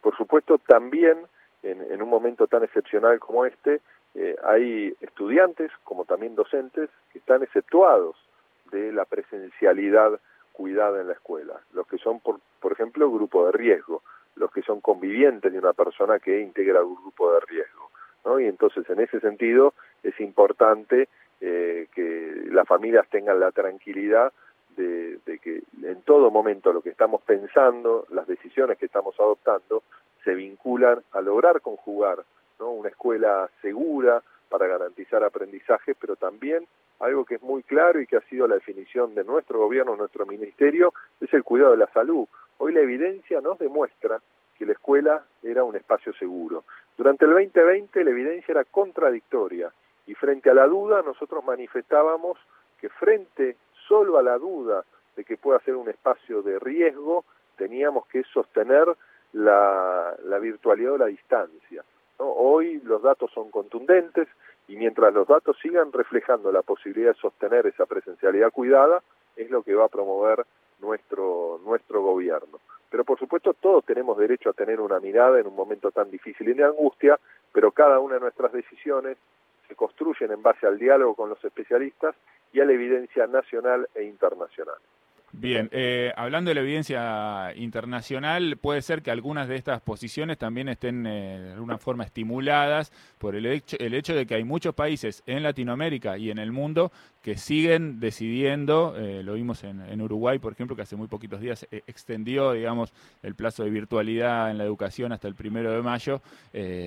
Por 0.00 0.16
supuesto, 0.16 0.58
también 0.58 1.18
en, 1.62 1.80
en 1.92 2.02
un 2.02 2.08
momento 2.08 2.46
tan 2.46 2.64
excepcional 2.64 3.18
como 3.18 3.44
este, 3.44 3.80
eh, 4.14 4.36
hay 4.42 4.94
estudiantes 5.00 5.70
como 5.84 6.04
también 6.04 6.34
docentes 6.34 6.90
que 7.12 7.18
están 7.18 7.42
exceptuados 7.42 8.16
de 8.70 8.92
la 8.92 9.04
presencialidad 9.04 10.20
cuidada 10.52 11.00
en 11.00 11.08
la 11.08 11.14
escuela, 11.14 11.60
los 11.72 11.86
que 11.86 11.98
son, 11.98 12.20
por, 12.20 12.40
por 12.60 12.72
ejemplo, 12.72 13.10
grupo 13.10 13.46
de 13.46 13.52
riesgo, 13.52 14.02
los 14.36 14.50
que 14.50 14.62
son 14.62 14.80
convivientes 14.80 15.52
de 15.52 15.58
una 15.58 15.72
persona 15.72 16.18
que 16.18 16.40
integra 16.40 16.82
un 16.82 16.96
grupo 16.96 17.32
de 17.32 17.40
riesgo. 17.40 17.90
¿no? 18.24 18.40
Y 18.40 18.46
entonces, 18.46 18.88
en 18.90 19.00
ese 19.00 19.20
sentido, 19.20 19.74
es 20.02 20.18
importante 20.20 21.08
eh, 21.40 21.88
que 21.94 22.44
las 22.50 22.66
familias 22.66 23.08
tengan 23.08 23.40
la 23.40 23.52
tranquilidad 23.52 24.32
de, 24.76 25.18
de, 25.26 25.38
que 25.38 25.62
en 25.82 26.02
todo 26.02 26.30
momento 26.30 26.72
lo 26.72 26.82
que 26.82 26.90
estamos 26.90 27.22
pensando, 27.22 28.06
las 28.10 28.26
decisiones 28.26 28.78
que 28.78 28.86
estamos 28.86 29.18
adoptando, 29.18 29.82
se 30.24 30.34
vinculan 30.34 31.00
a 31.12 31.20
lograr 31.20 31.60
conjugar 31.60 32.18
escuela 32.90 33.48
segura 33.62 34.22
para 34.50 34.66
garantizar 34.66 35.24
aprendizaje, 35.24 35.94
pero 35.94 36.16
también 36.16 36.66
algo 37.00 37.24
que 37.24 37.36
es 37.36 37.42
muy 37.42 37.62
claro 37.62 38.00
y 38.00 38.06
que 38.06 38.16
ha 38.16 38.28
sido 38.28 38.46
la 38.46 38.56
definición 38.56 39.14
de 39.14 39.24
nuestro 39.24 39.58
gobierno, 39.58 39.96
nuestro 39.96 40.26
ministerio, 40.26 40.92
es 41.20 41.32
el 41.32 41.42
cuidado 41.42 41.72
de 41.72 41.78
la 41.78 41.86
salud. 41.92 42.26
Hoy 42.58 42.74
la 42.74 42.80
evidencia 42.80 43.40
nos 43.40 43.58
demuestra 43.58 44.20
que 44.58 44.66
la 44.66 44.72
escuela 44.72 45.24
era 45.42 45.64
un 45.64 45.76
espacio 45.76 46.12
seguro. 46.12 46.64
Durante 46.98 47.24
el 47.24 47.30
2020 47.30 48.04
la 48.04 48.10
evidencia 48.10 48.52
era 48.52 48.64
contradictoria 48.64 49.72
y 50.06 50.14
frente 50.14 50.50
a 50.50 50.54
la 50.54 50.66
duda 50.66 51.00
nosotros 51.02 51.42
manifestábamos 51.42 52.38
que 52.78 52.90
frente 52.90 53.56
solo 53.88 54.18
a 54.18 54.22
la 54.22 54.36
duda 54.36 54.84
de 55.16 55.24
que 55.24 55.38
pueda 55.38 55.58
ser 55.60 55.76
un 55.76 55.88
espacio 55.88 56.42
de 56.42 56.58
riesgo, 56.58 57.24
teníamos 57.56 58.06
que 58.08 58.22
sostener 58.24 58.86
la 59.32 60.38
virtualidad 60.40 60.92
o 60.92 60.98
la 60.98 61.06
distancia. 61.06 61.82
Hoy 62.22 62.80
los 62.84 63.02
datos 63.02 63.30
son 63.32 63.50
contundentes 63.50 64.28
y 64.68 64.76
mientras 64.76 65.12
los 65.14 65.26
datos 65.26 65.56
sigan 65.62 65.92
reflejando 65.92 66.52
la 66.52 66.62
posibilidad 66.62 67.14
de 67.14 67.20
sostener 67.20 67.66
esa 67.66 67.86
presencialidad 67.86 68.50
cuidada, 68.50 69.02
es 69.36 69.50
lo 69.50 69.62
que 69.62 69.74
va 69.74 69.86
a 69.86 69.88
promover 69.88 70.44
nuestro, 70.80 71.60
nuestro 71.64 72.02
gobierno. 72.02 72.60
Pero 72.90 73.04
por 73.04 73.18
supuesto 73.18 73.54
todos 73.54 73.84
tenemos 73.84 74.18
derecho 74.18 74.50
a 74.50 74.54
tener 74.54 74.80
una 74.80 75.00
mirada 75.00 75.40
en 75.40 75.46
un 75.46 75.54
momento 75.54 75.90
tan 75.90 76.10
difícil 76.10 76.48
y 76.48 76.54
de 76.54 76.64
angustia, 76.64 77.18
pero 77.52 77.72
cada 77.72 78.00
una 78.00 78.14
de 78.14 78.20
nuestras 78.20 78.52
decisiones 78.52 79.16
se 79.68 79.74
construyen 79.74 80.32
en 80.32 80.42
base 80.42 80.66
al 80.66 80.78
diálogo 80.78 81.14
con 81.14 81.30
los 81.30 81.42
especialistas 81.44 82.14
y 82.52 82.60
a 82.60 82.64
la 82.64 82.72
evidencia 82.72 83.26
nacional 83.28 83.88
e 83.94 84.02
internacional. 84.02 84.78
Bien, 85.32 85.68
eh, 85.70 86.12
hablando 86.16 86.48
de 86.48 86.56
la 86.56 86.60
evidencia 86.62 87.52
internacional, 87.54 88.56
puede 88.56 88.82
ser 88.82 89.00
que 89.00 89.12
algunas 89.12 89.46
de 89.46 89.54
estas 89.54 89.80
posiciones 89.80 90.38
también 90.38 90.68
estén 90.68 91.06
eh, 91.06 91.38
de 91.40 91.52
alguna 91.52 91.78
forma 91.78 92.02
estimuladas 92.02 92.90
por 93.18 93.36
el 93.36 93.46
hecho, 93.46 93.76
el 93.78 93.94
hecho 93.94 94.16
de 94.16 94.26
que 94.26 94.34
hay 94.34 94.42
muchos 94.42 94.74
países 94.74 95.22
en 95.26 95.44
Latinoamérica 95.44 96.18
y 96.18 96.32
en 96.32 96.38
el 96.38 96.50
mundo 96.50 96.90
que 97.22 97.36
siguen 97.36 98.00
decidiendo, 98.00 98.94
eh, 98.96 99.22
lo 99.22 99.34
vimos 99.34 99.62
en, 99.64 100.00
Uruguay, 100.00 100.38
por 100.38 100.52
ejemplo, 100.52 100.74
que 100.74 100.82
hace 100.82 100.96
muy 100.96 101.06
poquitos 101.06 101.40
días 101.40 101.66
extendió, 101.70 102.52
digamos, 102.52 102.92
el 103.22 103.34
plazo 103.34 103.62
de 103.62 103.70
virtualidad 103.70 104.50
en 104.50 104.58
la 104.58 104.64
educación 104.64 105.12
hasta 105.12 105.28
el 105.28 105.34
primero 105.34 105.70
de 105.70 105.82
mayo. 105.82 106.22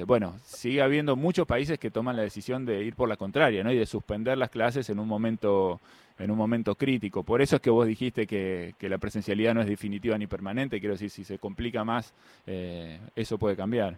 bueno, 0.07 0.33
sigue 0.43 0.81
habiendo 0.81 1.15
muchos 1.15 1.45
países 1.45 1.77
que 1.77 1.91
toman 1.91 2.15
la 2.15 2.23
decisión 2.23 2.65
de 2.65 2.83
ir 2.83 2.95
por 2.95 3.09
la 3.09 3.17
contraria, 3.17 3.63
¿no? 3.63 3.71
Y 3.71 3.77
de 3.77 3.85
suspender 3.85 4.37
las 4.37 4.49
clases 4.49 4.89
en 4.89 4.99
un 4.99 5.07
momento 5.07 5.79
en 6.19 6.31
un 6.31 6.37
momento 6.37 6.75
crítico. 6.75 7.23
Por 7.23 7.41
eso 7.41 7.55
es 7.55 7.61
que 7.61 7.69
vos 7.69 7.87
dijiste 7.87 8.27
que, 8.27 8.73
la 8.81 8.97
presencialidad 8.97 9.53
no 9.53 9.61
es 9.61 9.67
definitiva 9.67 10.17
ni 10.17 10.27
permanente. 10.27 10.79
Quiero 10.79 10.93
decir, 10.93 11.09
si 11.09 11.23
se 11.23 11.39
complica 11.39 11.83
más, 11.83 12.13
eh, 12.45 12.99
eso 13.15 13.37
puede 13.37 13.55
cambiar. 13.55 13.95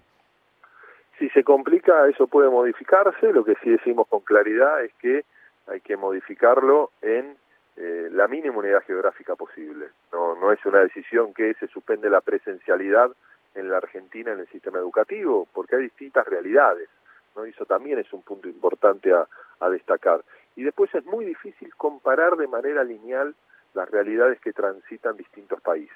Si 1.20 1.30
se 1.30 1.44
complica, 1.44 2.08
eso 2.08 2.28
puede 2.28 2.50
modificarse. 2.50 3.32
Lo 3.34 3.44
que 3.44 3.56
sí 3.64 3.70
decimos 3.70 4.08
con 4.08 4.22
claridad 4.22 4.84
es 4.84 4.94
que 4.96 5.24
hay 5.68 5.82
que 5.82 5.98
modificarlo 5.98 6.92
en 7.02 7.38
eh, 7.78 8.10
la 8.12 8.28
mínima 8.28 8.58
unidad 8.58 8.84
geográfica 8.84 9.36
posible. 9.36 9.88
No, 10.12 10.36
no 10.36 10.52
es 10.52 10.66
una 10.66 10.80
decisión 10.80 11.34
que 11.34 11.54
se 11.56 11.68
suspende 11.68 12.10
la 12.10 12.22
presencialidad 12.22 13.12
en 13.54 13.70
la 13.70 13.78
Argentina 13.78 14.32
en 14.32 14.40
el 14.40 14.48
sistema 14.48 14.80
educativo, 14.80 15.48
porque 15.54 15.76
hay 15.76 15.84
distintas 15.84 16.26
realidades. 16.28 16.90
¿no? 17.36 17.46
Y 17.46 17.50
eso 17.50 17.66
también 17.66 18.00
es 18.00 18.12
un 18.14 18.22
punto 18.22 18.48
importante 18.48 19.12
a 19.14 19.70
destacar 19.70 20.22
y 20.56 20.64
después 20.64 20.94
es 20.96 21.06
muy 21.06 21.26
difícil 21.26 21.74
comparar 21.76 22.38
de 22.38 22.48
manera 22.48 22.84
lineal 22.84 23.36
las 23.74 23.90
realidades 23.90 24.40
que 24.40 24.54
transitan 24.54 25.18
distintos 25.18 25.62
países. 25.62 25.96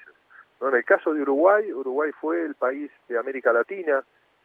En 0.60 0.74
el 0.74 0.84
caso 0.84 1.14
de 1.14 1.22
Uruguay, 1.22 1.72
Uruguay 1.72 2.10
fue 2.20 2.42
el 2.42 2.54
país 2.54 2.90
de 3.08 3.18
América 3.18 3.52
Latina 3.52 4.04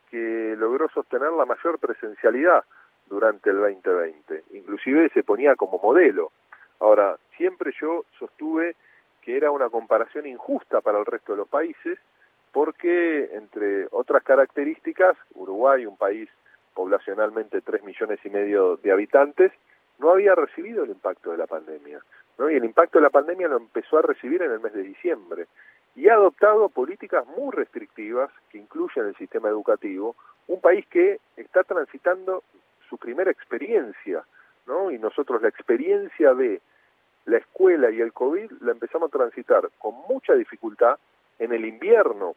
que 0.09 0.55
logró 0.57 0.87
sostener 0.89 1.31
la 1.31 1.45
mayor 1.45 1.77
presencialidad 1.79 2.63
durante 3.07 3.49
el 3.49 3.57
2020, 3.57 4.43
inclusive 4.53 5.09
se 5.09 5.23
ponía 5.23 5.55
como 5.55 5.79
modelo. 5.79 6.31
Ahora, 6.79 7.17
siempre 7.37 7.71
yo 7.79 8.05
sostuve 8.19 8.75
que 9.21 9.37
era 9.37 9.51
una 9.51 9.69
comparación 9.69 10.27
injusta 10.27 10.81
para 10.81 10.99
el 10.99 11.05
resto 11.05 11.33
de 11.33 11.39
los 11.39 11.47
países, 11.47 11.97
porque 12.51 13.29
entre 13.33 13.87
otras 13.91 14.23
características, 14.23 15.17
Uruguay, 15.33 15.85
un 15.85 15.97
país 15.97 16.29
poblacionalmente 16.73 17.61
3 17.61 17.83
millones 17.83 18.19
y 18.23 18.29
medio 18.29 18.77
de 18.77 18.91
habitantes, 18.91 19.51
no 19.97 20.11
había 20.11 20.35
recibido 20.35 20.83
el 20.83 20.91
impacto 20.91 21.31
de 21.31 21.37
la 21.37 21.47
pandemia. 21.47 21.99
Y 22.37 22.55
el 22.55 22.65
impacto 22.65 22.99
de 22.99 23.03
la 23.03 23.09
pandemia 23.09 23.47
lo 23.47 23.57
empezó 23.57 23.97
a 23.97 24.01
recibir 24.01 24.41
en 24.41 24.51
el 24.51 24.59
mes 24.59 24.73
de 24.73 24.83
diciembre. 24.83 25.47
Y 25.95 26.09
ha 26.09 26.15
adoptado 26.15 26.69
políticas 26.69 27.25
muy 27.27 27.51
restrictivas 27.53 28.29
que 28.49 28.57
incluyen 28.57 29.05
el 29.05 29.15
sistema 29.15 29.49
educativo, 29.49 30.15
un 30.47 30.59
país 30.59 30.85
que 30.87 31.19
está 31.37 31.63
transitando 31.63 32.43
su 32.89 32.97
primera 32.97 33.31
experiencia, 33.31 34.23
¿no? 34.65 34.91
Y 34.91 34.97
nosotros 34.97 35.41
la 35.41 35.49
experiencia 35.49 36.33
de 36.33 36.61
la 37.25 37.37
escuela 37.37 37.89
y 37.89 38.01
el 38.01 38.13
COVID 38.13 38.51
la 38.61 38.71
empezamos 38.71 39.09
a 39.09 39.17
transitar 39.17 39.69
con 39.79 39.95
mucha 40.07 40.33
dificultad 40.33 40.97
en 41.39 41.53
el 41.53 41.65
invierno 41.65 42.35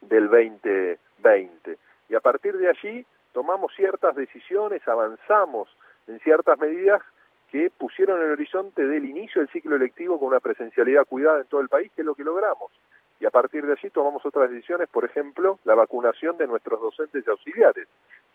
del 0.00 0.28
2020. 0.28 1.78
Y 2.08 2.14
a 2.14 2.20
partir 2.20 2.56
de 2.56 2.68
allí 2.68 3.06
tomamos 3.32 3.72
ciertas 3.74 4.14
decisiones, 4.16 4.86
avanzamos 4.86 5.68
en 6.06 6.18
ciertas 6.20 6.58
medidas 6.58 7.02
que 7.50 7.70
pusieron 7.70 8.20
el 8.20 8.32
horizonte 8.32 8.84
del 8.84 9.04
inicio 9.04 9.40
del 9.40 9.50
ciclo 9.50 9.76
electivo 9.76 10.18
con 10.18 10.28
una 10.28 10.40
presencialidad 10.40 11.04
cuidada 11.04 11.40
en 11.40 11.46
todo 11.46 11.60
el 11.60 11.68
país, 11.68 11.90
que 11.94 12.02
es 12.02 12.06
lo 12.06 12.14
que 12.14 12.24
logramos. 12.24 12.72
Y 13.20 13.24
a 13.24 13.30
partir 13.30 13.64
de 13.64 13.72
allí 13.72 13.88
tomamos 13.90 14.26
otras 14.26 14.50
decisiones, 14.50 14.88
por 14.88 15.04
ejemplo, 15.04 15.58
la 15.64 15.74
vacunación 15.74 16.36
de 16.36 16.46
nuestros 16.46 16.80
docentes 16.80 17.24
y 17.26 17.30
auxiliares. 17.30 17.88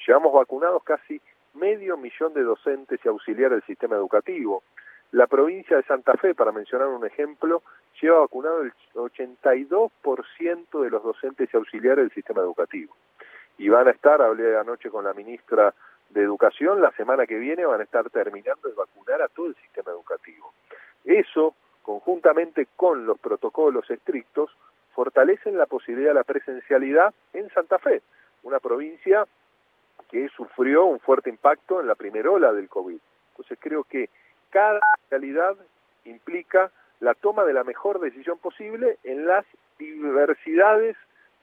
Llevamos 0.05 0.33
vacunados 0.33 0.83
casi 0.83 1.21
medio 1.53 1.97
millón 1.97 2.33
de 2.33 2.43
docentes 2.43 2.99
y 3.03 3.07
auxiliares 3.07 3.59
del 3.59 3.67
sistema 3.67 3.95
educativo. 3.95 4.63
La 5.11 5.27
provincia 5.27 5.77
de 5.77 5.83
Santa 5.83 6.13
Fe, 6.13 6.33
para 6.33 6.51
mencionar 6.51 6.87
un 6.87 7.05
ejemplo, 7.05 7.63
lleva 8.01 8.19
vacunado 8.19 8.61
el 8.61 8.71
82% 8.93 10.83
de 10.83 10.89
los 10.89 11.03
docentes 11.03 11.49
y 11.53 11.57
auxiliares 11.57 12.05
del 12.05 12.13
sistema 12.13 12.41
educativo. 12.41 12.95
Y 13.57 13.69
van 13.69 13.87
a 13.87 13.91
estar, 13.91 14.21
hablé 14.21 14.57
anoche 14.57 14.89
con 14.89 15.03
la 15.03 15.13
ministra 15.13 15.73
de 16.09 16.21
Educación, 16.21 16.81
la 16.81 16.91
semana 16.91 17.25
que 17.25 17.37
viene 17.37 17.65
van 17.65 17.81
a 17.81 17.83
estar 17.83 18.09
terminando 18.09 18.69
de 18.69 18.75
vacunar 18.75 19.21
a 19.21 19.27
todo 19.27 19.47
el 19.47 19.55
sistema 19.55 19.91
educativo. 19.91 20.53
Eso, 21.05 21.55
conjuntamente 21.81 22.67
con 22.75 23.05
los 23.05 23.19
protocolos 23.19 23.89
estrictos, 23.89 24.51
fortalecen 24.93 25.57
la 25.57 25.65
posibilidad 25.65 26.11
de 26.11 26.15
la 26.15 26.23
presencialidad 26.23 27.13
en 27.33 27.49
Santa 27.49 27.79
Fe, 27.79 28.01
una 28.43 28.59
provincia 28.59 29.25
que 30.11 30.27
sufrió 30.35 30.85
un 30.85 30.99
fuerte 30.99 31.29
impacto 31.29 31.79
en 31.79 31.87
la 31.87 31.95
primera 31.95 32.29
ola 32.29 32.51
del 32.51 32.67
COVID. 32.67 32.97
Entonces 33.31 33.57
creo 33.59 33.85
que 33.85 34.09
cada 34.49 34.79
realidad 35.09 35.55
implica 36.05 36.71
la 36.99 37.13
toma 37.15 37.45
de 37.45 37.53
la 37.53 37.63
mejor 37.63 37.99
decisión 37.99 38.37
posible 38.37 38.97
en 39.03 39.25
las 39.25 39.45
diversidades 39.79 40.97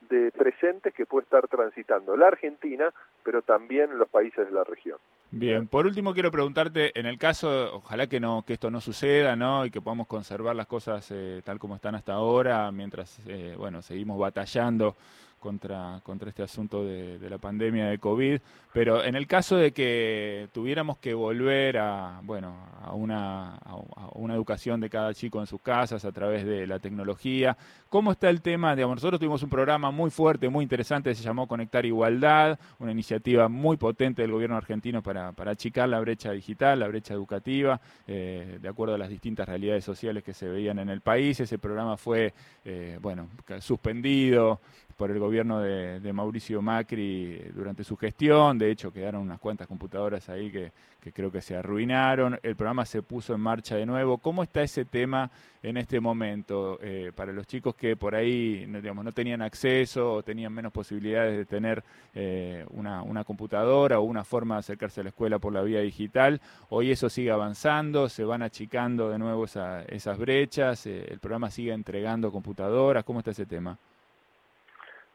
de 0.08 0.30
presentes 0.30 0.94
que 0.94 1.06
puede 1.06 1.24
estar 1.24 1.48
transitando 1.48 2.16
la 2.16 2.28
Argentina, 2.28 2.92
pero 3.24 3.42
también 3.42 3.98
los 3.98 4.08
países 4.08 4.46
de 4.46 4.52
la 4.52 4.64
región. 4.64 4.98
Bien, 5.30 5.66
por 5.66 5.86
último 5.86 6.14
quiero 6.14 6.30
preguntarte, 6.30 6.98
en 6.98 7.06
el 7.06 7.18
caso, 7.18 7.74
ojalá 7.76 8.06
que 8.06 8.20
no 8.20 8.44
que 8.46 8.54
esto 8.54 8.70
no 8.70 8.80
suceda, 8.80 9.36
¿no? 9.36 9.66
Y 9.66 9.70
que 9.70 9.80
podamos 9.80 10.06
conservar 10.06 10.56
las 10.56 10.66
cosas 10.66 11.10
eh, 11.10 11.42
tal 11.44 11.58
como 11.58 11.74
están 11.74 11.94
hasta 11.94 12.14
ahora, 12.14 12.70
mientras, 12.72 13.20
eh, 13.26 13.54
bueno, 13.58 13.82
seguimos 13.82 14.18
batallando 14.18 14.96
contra, 15.38 16.00
contra 16.02 16.28
este 16.28 16.42
asunto 16.42 16.84
de, 16.84 17.18
la 17.28 17.38
pandemia 17.38 17.86
de 17.86 17.98
COVID, 17.98 18.40
pero 18.72 19.04
en 19.04 19.14
el 19.14 19.26
caso 19.26 19.56
de 19.56 19.72
que 19.72 20.48
tuviéramos 20.52 20.98
que 20.98 21.14
volver 21.14 21.78
a, 21.78 22.20
bueno, 22.22 22.54
a 22.82 22.94
una, 22.94 23.56
a 23.56 23.76
una 24.14 24.34
educación 24.34 24.80
de 24.80 24.88
cada 24.88 25.12
chico 25.14 25.40
en 25.40 25.46
sus 25.46 25.60
casas 25.60 26.04
a 26.04 26.12
través 26.12 26.44
de 26.44 26.66
la 26.66 26.78
tecnología, 26.78 27.56
¿cómo 27.88 28.12
está 28.12 28.30
el 28.30 28.40
tema? 28.40 28.74
Digamos, 28.74 28.96
nosotros 28.96 29.20
tuvimos 29.20 29.42
un 29.42 29.50
programa 29.50 29.90
muy 29.90 30.10
fuerte, 30.10 30.48
muy 30.48 30.62
interesante, 30.62 31.14
se 31.14 31.22
llamó 31.22 31.46
Conectar 31.46 31.84
Igualdad, 31.84 32.58
una 32.78 32.92
iniciativa 32.92 33.48
muy 33.48 33.76
potente 33.76 34.22
del 34.22 34.32
gobierno 34.32 34.56
argentino 34.56 35.02
para, 35.02 35.32
para 35.32 35.52
achicar 35.52 35.88
la 35.88 36.00
brecha 36.00 36.32
digital, 36.32 36.80
la 36.80 36.88
brecha 36.88 37.14
educativa, 37.14 37.80
eh, 38.06 38.58
de 38.60 38.68
acuerdo 38.68 38.94
a 38.94 38.98
las 38.98 39.08
distintas 39.08 39.48
realidades 39.48 39.84
sociales 39.84 40.24
que 40.24 40.32
se 40.32 40.48
veían 40.48 40.78
en 40.78 40.88
el 40.88 41.00
país. 41.00 41.40
Ese 41.40 41.58
programa 41.58 41.96
fue, 41.96 42.32
eh, 42.64 42.98
bueno, 43.00 43.28
suspendido 43.60 44.60
por 44.96 45.10
el 45.10 45.18
gobierno 45.18 45.27
de, 45.30 46.12
Mauricio 46.12 46.62
Macri 46.62 47.38
durante 47.54 47.84
su 47.84 47.96
gestión. 47.96 48.58
De 48.58 48.70
hecho, 48.70 48.92
quedaron 48.92 49.22
unas 49.22 49.38
cuantas 49.38 49.66
computadoras 49.66 50.28
ahí 50.28 50.50
que, 50.50 50.72
creo 51.12 51.30
que 51.30 51.40
se 51.40 51.56
arruinaron. 51.56 52.38
El 52.42 52.56
programa 52.56 52.84
se 52.84 53.02
puso 53.02 53.34
en 53.34 53.40
marcha 53.40 53.76
de 53.76 53.86
nuevo. 53.86 54.18
¿Cómo 54.18 54.42
está 54.42 54.62
ese 54.62 54.84
tema 54.84 55.30
en 55.62 55.76
este 55.76 56.00
momento 56.00 56.78
eh, 56.82 57.12
para 57.14 57.32
los 57.32 57.46
chicos 57.46 57.74
que 57.74 57.96
por 57.96 58.14
ahí 58.14 58.64
digamos, 58.66 59.04
no 59.04 59.12
tenían 59.12 59.42
acceso 59.42 60.12
o 60.12 60.22
tenían 60.22 60.52
menos 60.52 60.72
posibilidades 60.72 61.36
de 61.36 61.44
tener 61.46 61.82
eh, 62.14 62.64
una, 62.70 63.24
computadora 63.24 63.98
o 63.98 64.02
una 64.02 64.22
forma 64.22 64.56
de 64.56 64.60
acercarse 64.60 65.00
a 65.00 65.04
la 65.04 65.08
escuela 65.10 65.38
por 65.38 65.52
la 65.52 65.62
vía 65.62 65.80
digital? 65.80 66.40
Hoy 66.68 66.90
eso 66.90 67.08
sigue 67.08 67.30
avanzando, 67.30 68.08
se 68.08 68.24
van 68.24 68.42
achicando 68.42 69.10
de 69.10 69.18
nuevo 69.18 69.44
esas 69.44 70.18
brechas, 70.18 70.86
eh, 70.86 71.06
el 71.08 71.18
programa 71.20 71.50
sigue 71.50 71.72
entregando 71.72 72.30
computadoras. 72.30 73.04
¿Cómo 73.04 73.20
está 73.20 73.30
ese 73.30 73.46
tema? 73.46 73.78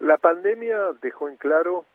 La 0.04 0.18
pandemia 0.18 0.92
dejó 1.02 1.30
en 1.30 1.38
claro 1.38 1.86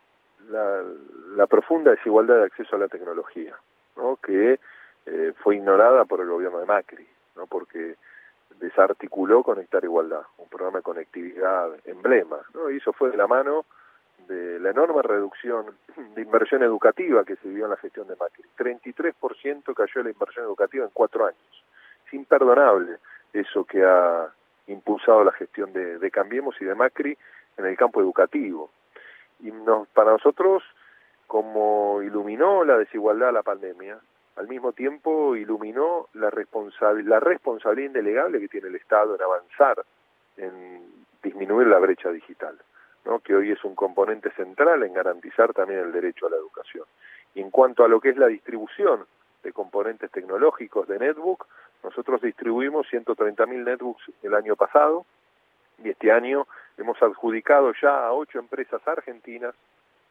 la, 0.48 1.46
profunda 1.46 1.90
desigualdad 1.90 2.36
de 2.36 2.44
acceso 2.44 2.76
a 2.76 2.78
la 2.78 2.88
tecnología, 2.88 3.54
¿no? 3.96 4.16
que 4.16 4.58
eh, 5.04 5.32
fue 5.42 5.56
ignorada 5.56 6.06
por 6.06 6.20
el 6.22 6.28
gobierno 6.28 6.58
de 6.58 6.64
Macri, 6.64 7.06
¿no? 7.36 7.46
porque 7.46 7.96
desarticuló 8.60 9.42
Conectar 9.42 9.84
Igualdad, 9.84 10.22
un 10.38 10.48
programa 10.48 10.78
de 10.78 10.84
conectividad 10.84 11.68
emblema, 11.84 12.38
y 12.72 12.78
eso 12.78 12.94
fue 12.94 13.10
de 13.10 13.18
la 13.18 13.26
mano 13.26 13.66
de 14.26 14.58
la 14.58 14.70
enorme 14.70 15.02
reducción 15.02 15.66
de 16.14 16.22
inversión 16.22 16.62
educativa 16.62 17.24
que 17.26 17.36
se 17.36 17.48
vio 17.48 17.64
en 17.64 17.72
la 17.72 17.76
gestión 17.76 18.08
de 18.08 18.16
Macri. 18.16 18.44
33% 18.56 19.74
cayó 19.74 20.02
la 20.02 20.10
inversión 20.10 20.46
educativa 20.46 20.84
en 20.86 20.90
cuatro 20.94 21.26
años. 21.26 21.64
Es 22.06 22.14
imperdonable 22.14 22.96
eso 23.34 23.64
que 23.64 23.84
ha 23.84 24.32
impulsado 24.66 25.24
la 25.24 25.32
gestión 25.32 25.74
de 25.74 26.10
Cambiemos 26.10 26.56
y 26.60 26.64
de 26.64 26.74
Macri 26.74 27.18
en 27.58 27.66
el 27.66 27.76
campo 27.76 28.00
educativo. 28.00 28.70
Y 29.40 29.50
nos, 29.50 29.88
para 29.88 30.12
nosotros, 30.12 30.62
como 31.26 32.02
iluminó 32.02 32.64
la 32.64 32.78
desigualdad 32.78 33.32
la 33.32 33.42
pandemia, 33.42 33.98
al 34.36 34.48
mismo 34.48 34.72
tiempo 34.72 35.36
iluminó 35.36 36.08
la, 36.14 36.30
la 37.04 37.20
responsabilidad 37.20 37.86
indelegable 37.86 38.40
que 38.40 38.48
tiene 38.48 38.68
el 38.68 38.76
Estado 38.76 39.16
en 39.16 39.22
avanzar, 39.22 39.84
en 40.36 40.82
disminuir 41.22 41.66
la 41.66 41.78
brecha 41.78 42.10
digital, 42.10 42.56
¿no? 43.04 43.18
que 43.18 43.34
hoy 43.34 43.50
es 43.50 43.62
un 43.64 43.74
componente 43.74 44.30
central 44.30 44.84
en 44.84 44.94
garantizar 44.94 45.52
también 45.52 45.80
el 45.80 45.92
derecho 45.92 46.26
a 46.26 46.30
la 46.30 46.36
educación. 46.36 46.84
Y 47.34 47.40
en 47.40 47.50
cuanto 47.50 47.84
a 47.84 47.88
lo 47.88 48.00
que 48.00 48.10
es 48.10 48.16
la 48.16 48.28
distribución 48.28 49.04
de 49.42 49.52
componentes 49.52 50.10
tecnológicos 50.10 50.86
de 50.86 50.98
netbook, 50.98 51.46
nosotros 51.82 52.20
distribuimos 52.22 52.86
130.000 52.90 53.64
netbooks 53.64 54.02
el 54.22 54.34
año 54.34 54.56
pasado 54.56 55.04
y 55.82 55.90
este 55.90 56.10
año 56.10 56.46
hemos 56.78 57.00
adjudicado 57.02 57.72
ya 57.80 58.06
a 58.06 58.12
ocho 58.12 58.38
empresas 58.38 58.80
argentinas 58.86 59.54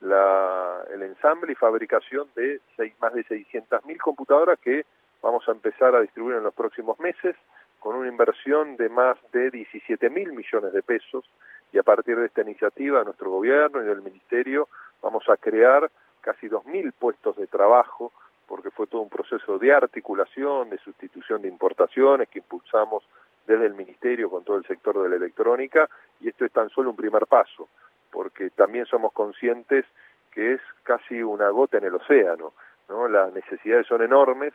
la, 0.01 0.83
el 0.93 1.01
ensamble 1.01 1.53
y 1.53 1.55
fabricación 1.55 2.27
de 2.35 2.61
seis, 2.75 2.93
más 3.01 3.13
de 3.13 3.25
600.000 3.25 3.97
computadoras 3.97 4.59
que 4.59 4.85
vamos 5.21 5.47
a 5.47 5.51
empezar 5.51 5.95
a 5.95 6.01
distribuir 6.01 6.37
en 6.37 6.43
los 6.43 6.53
próximos 6.53 6.99
meses 6.99 7.35
con 7.79 7.95
una 7.95 8.07
inversión 8.07 8.75
de 8.77 8.89
más 8.89 9.17
de 9.31 9.49
17 9.49 10.09
mil 10.09 10.33
millones 10.33 10.73
de 10.73 10.83
pesos. 10.83 11.25
Y 11.71 11.77
a 11.77 11.83
partir 11.83 12.17
de 12.17 12.27
esta 12.27 12.41
iniciativa 12.41 13.03
nuestro 13.03 13.29
gobierno 13.31 13.81
y 13.81 13.85
del 13.85 14.01
ministerio 14.01 14.67
vamos 15.01 15.27
a 15.29 15.37
crear 15.37 15.89
casi 16.21 16.47
2.000 16.47 16.93
puestos 16.93 17.35
de 17.37 17.47
trabajo 17.47 18.11
porque 18.47 18.71
fue 18.71 18.87
todo 18.87 19.01
un 19.01 19.09
proceso 19.09 19.57
de 19.59 19.73
articulación, 19.73 20.69
de 20.69 20.77
sustitución 20.79 21.41
de 21.41 21.49
importaciones 21.49 22.29
que 22.29 22.39
impulsamos 22.39 23.03
desde 23.47 23.65
el 23.65 23.73
Ministerio 23.73 24.29
con 24.29 24.43
todo 24.43 24.57
el 24.57 24.65
sector 24.65 25.01
de 25.01 25.09
la 25.09 25.15
electrónica 25.15 25.89
y 26.19 26.27
esto 26.27 26.45
es 26.45 26.51
tan 26.51 26.69
solo 26.69 26.91
un 26.91 26.95
primer 26.95 27.25
paso, 27.25 27.69
porque 28.11 28.49
también 28.51 28.85
somos 28.85 29.13
conscientes 29.13 29.85
que 30.31 30.53
es 30.53 30.61
casi 30.83 31.23
una 31.23 31.49
gota 31.49 31.77
en 31.77 31.85
el 31.85 31.95
océano, 31.95 32.53
¿no? 32.89 33.07
Las 33.07 33.33
necesidades 33.33 33.87
son 33.87 34.03
enormes 34.03 34.53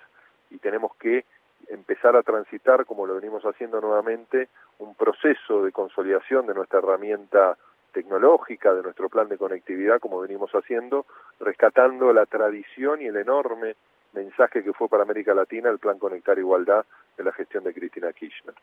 y 0.51 0.59
tenemos 0.59 0.95
que 0.97 1.25
empezar 1.69 2.15
a 2.17 2.23
transitar, 2.23 2.85
como 2.85 3.07
lo 3.07 3.15
venimos 3.15 3.45
haciendo 3.45 3.81
nuevamente, 3.81 4.49
un 4.79 4.95
proceso 4.95 5.65
de 5.65 5.73
consolidación 5.73 6.47
de 6.47 6.55
nuestra 6.55 6.81
herramienta 6.81 7.57
tecnológica, 7.93 8.75
de 8.75 8.83
nuestro 8.83 9.09
plan 9.09 9.29
de 9.29 9.39
conectividad, 9.39 10.01
como 10.01 10.21
venimos 10.21 10.51
haciendo, 10.53 11.07
rescatando 11.41 12.13
la 12.13 12.27
tradición 12.27 13.01
y 13.01 13.07
el 13.07 13.17
enorme 13.17 13.77
mensaje 14.13 14.63
que 14.63 14.73
fue 14.73 14.89
para 14.89 15.03
América 15.03 15.35
Latina 15.35 15.71
el 15.71 15.79
Plan 15.79 15.99
Conectar 15.99 16.39
Igualdad 16.39 16.85
de 17.17 17.25
la 17.25 17.33
gestión 17.33 17.65
de 17.65 17.75
Cristina 17.75 18.13
Kirchner. 18.13 18.55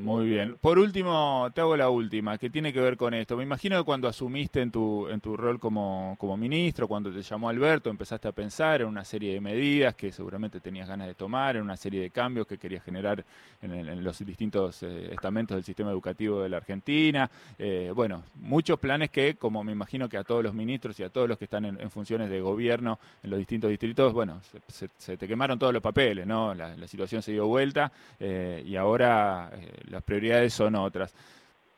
Muy 0.00 0.26
bien. 0.26 0.56
Por 0.60 0.80
último, 0.80 1.48
te 1.54 1.60
hago 1.60 1.76
la 1.76 1.88
última, 1.88 2.36
que 2.36 2.50
tiene 2.50 2.72
que 2.72 2.80
ver 2.80 2.96
con 2.96 3.14
esto. 3.14 3.36
Me 3.36 3.44
imagino 3.44 3.78
que 3.78 3.84
cuando 3.84 4.08
asumiste 4.08 4.60
en 4.60 4.72
tu, 4.72 5.08
en 5.08 5.20
tu 5.20 5.36
rol 5.36 5.60
como, 5.60 6.16
como 6.18 6.36
ministro, 6.36 6.88
cuando 6.88 7.12
te 7.12 7.22
llamó 7.22 7.48
Alberto, 7.48 7.90
empezaste 7.90 8.26
a 8.26 8.32
pensar 8.32 8.80
en 8.80 8.88
una 8.88 9.04
serie 9.04 9.34
de 9.34 9.40
medidas 9.40 9.94
que 9.94 10.10
seguramente 10.10 10.58
tenías 10.58 10.88
ganas 10.88 11.06
de 11.06 11.14
tomar, 11.14 11.54
en 11.54 11.62
una 11.62 11.76
serie 11.76 12.00
de 12.00 12.10
cambios 12.10 12.48
que 12.48 12.58
querías 12.58 12.82
generar 12.82 13.24
en, 13.62 14.02
los 14.02 14.18
distintos 14.18 14.82
eh, 14.82 15.10
estamentos 15.12 15.54
del 15.54 15.62
sistema 15.62 15.92
educativo 15.92 16.42
de 16.42 16.48
la 16.48 16.56
Argentina. 16.56 17.30
Eh, 17.56 17.92
bueno, 17.94 18.24
muchos 18.34 18.80
planes 18.80 19.10
que, 19.10 19.36
como 19.36 19.62
me 19.62 19.70
imagino 19.70 20.08
que 20.08 20.16
a 20.16 20.24
todos 20.24 20.42
los 20.42 20.54
ministros 20.54 20.98
y 20.98 21.04
a 21.04 21.08
todos 21.08 21.28
los 21.28 21.38
que 21.38 21.44
están 21.44 21.64
en, 21.66 21.90
funciones 21.92 22.30
de 22.30 22.40
gobierno 22.40 22.98
en 23.22 23.30
los 23.30 23.38
distintos 23.38 23.70
distritos, 23.70 24.12
bueno, 24.12 24.40
se, 24.66 25.16
te 25.16 25.28
quemaron 25.28 25.56
todos 25.56 25.72
los 25.72 25.82
papeles, 25.82 26.26
¿no? 26.26 26.52
La, 26.52 26.74
situación 26.88 27.22
se 27.22 27.32
dio 27.32 27.46
vuelta 27.46 27.90
eh, 28.20 28.62
y 28.64 28.76
ahora 28.76 29.50
las 29.88 30.02
prioridades 30.02 30.52
son 30.54 30.74
otras. 30.74 31.14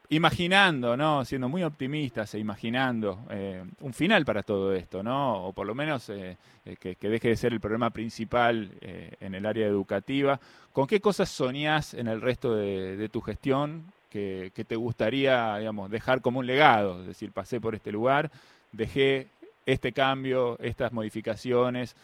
Imaginando, 0.08 0.96
¿no? 0.96 1.25
Siendo 1.25 1.48
muy 1.48 1.64
optimistas 1.64 2.32
e 2.34 2.38
imaginando 2.38 3.25
eh, 3.28 3.64
un 3.80 3.92
final 3.92 4.25
para 4.25 4.44
todo 4.44 4.72
esto, 4.72 5.02
¿no? 5.02 5.46
O 5.46 5.52
por 5.52 5.66
lo 5.66 5.75
menos 5.75 6.08
eh, 6.10 6.36
eh, 6.64 6.76
que, 6.76 7.08
deje 7.08 7.30
de 7.30 7.36
ser 7.36 7.52
el 7.52 7.58
problema 7.58 7.90
principal 7.90 8.70
en 8.80 9.34
el 9.34 9.44
área 9.44 9.66
educativa. 9.66 10.38
¿Con 10.72 10.86
qué 10.86 11.00
cosas 11.00 11.28
soñás 11.28 11.94
en 11.94 12.06
el 12.06 12.20
resto 12.20 12.54
de, 12.54 13.08
tu 13.08 13.20
gestión 13.20 13.84
que, 14.08 14.52
te 14.54 14.76
gustaría, 14.76 15.56
digamos, 15.56 15.90
dejar 15.90 16.20
como 16.20 16.38
un 16.38 16.46
legado? 16.46 17.00
Es 17.00 17.08
decir, 17.08 17.32
pasé 17.32 17.60
por 17.60 17.75
este 17.75 17.90
lugar, 17.90 18.30
dejé 18.70 19.26
este 19.64 19.90
cambio, 19.90 20.56
estas 20.60 20.92
modificaciones, 20.92 21.96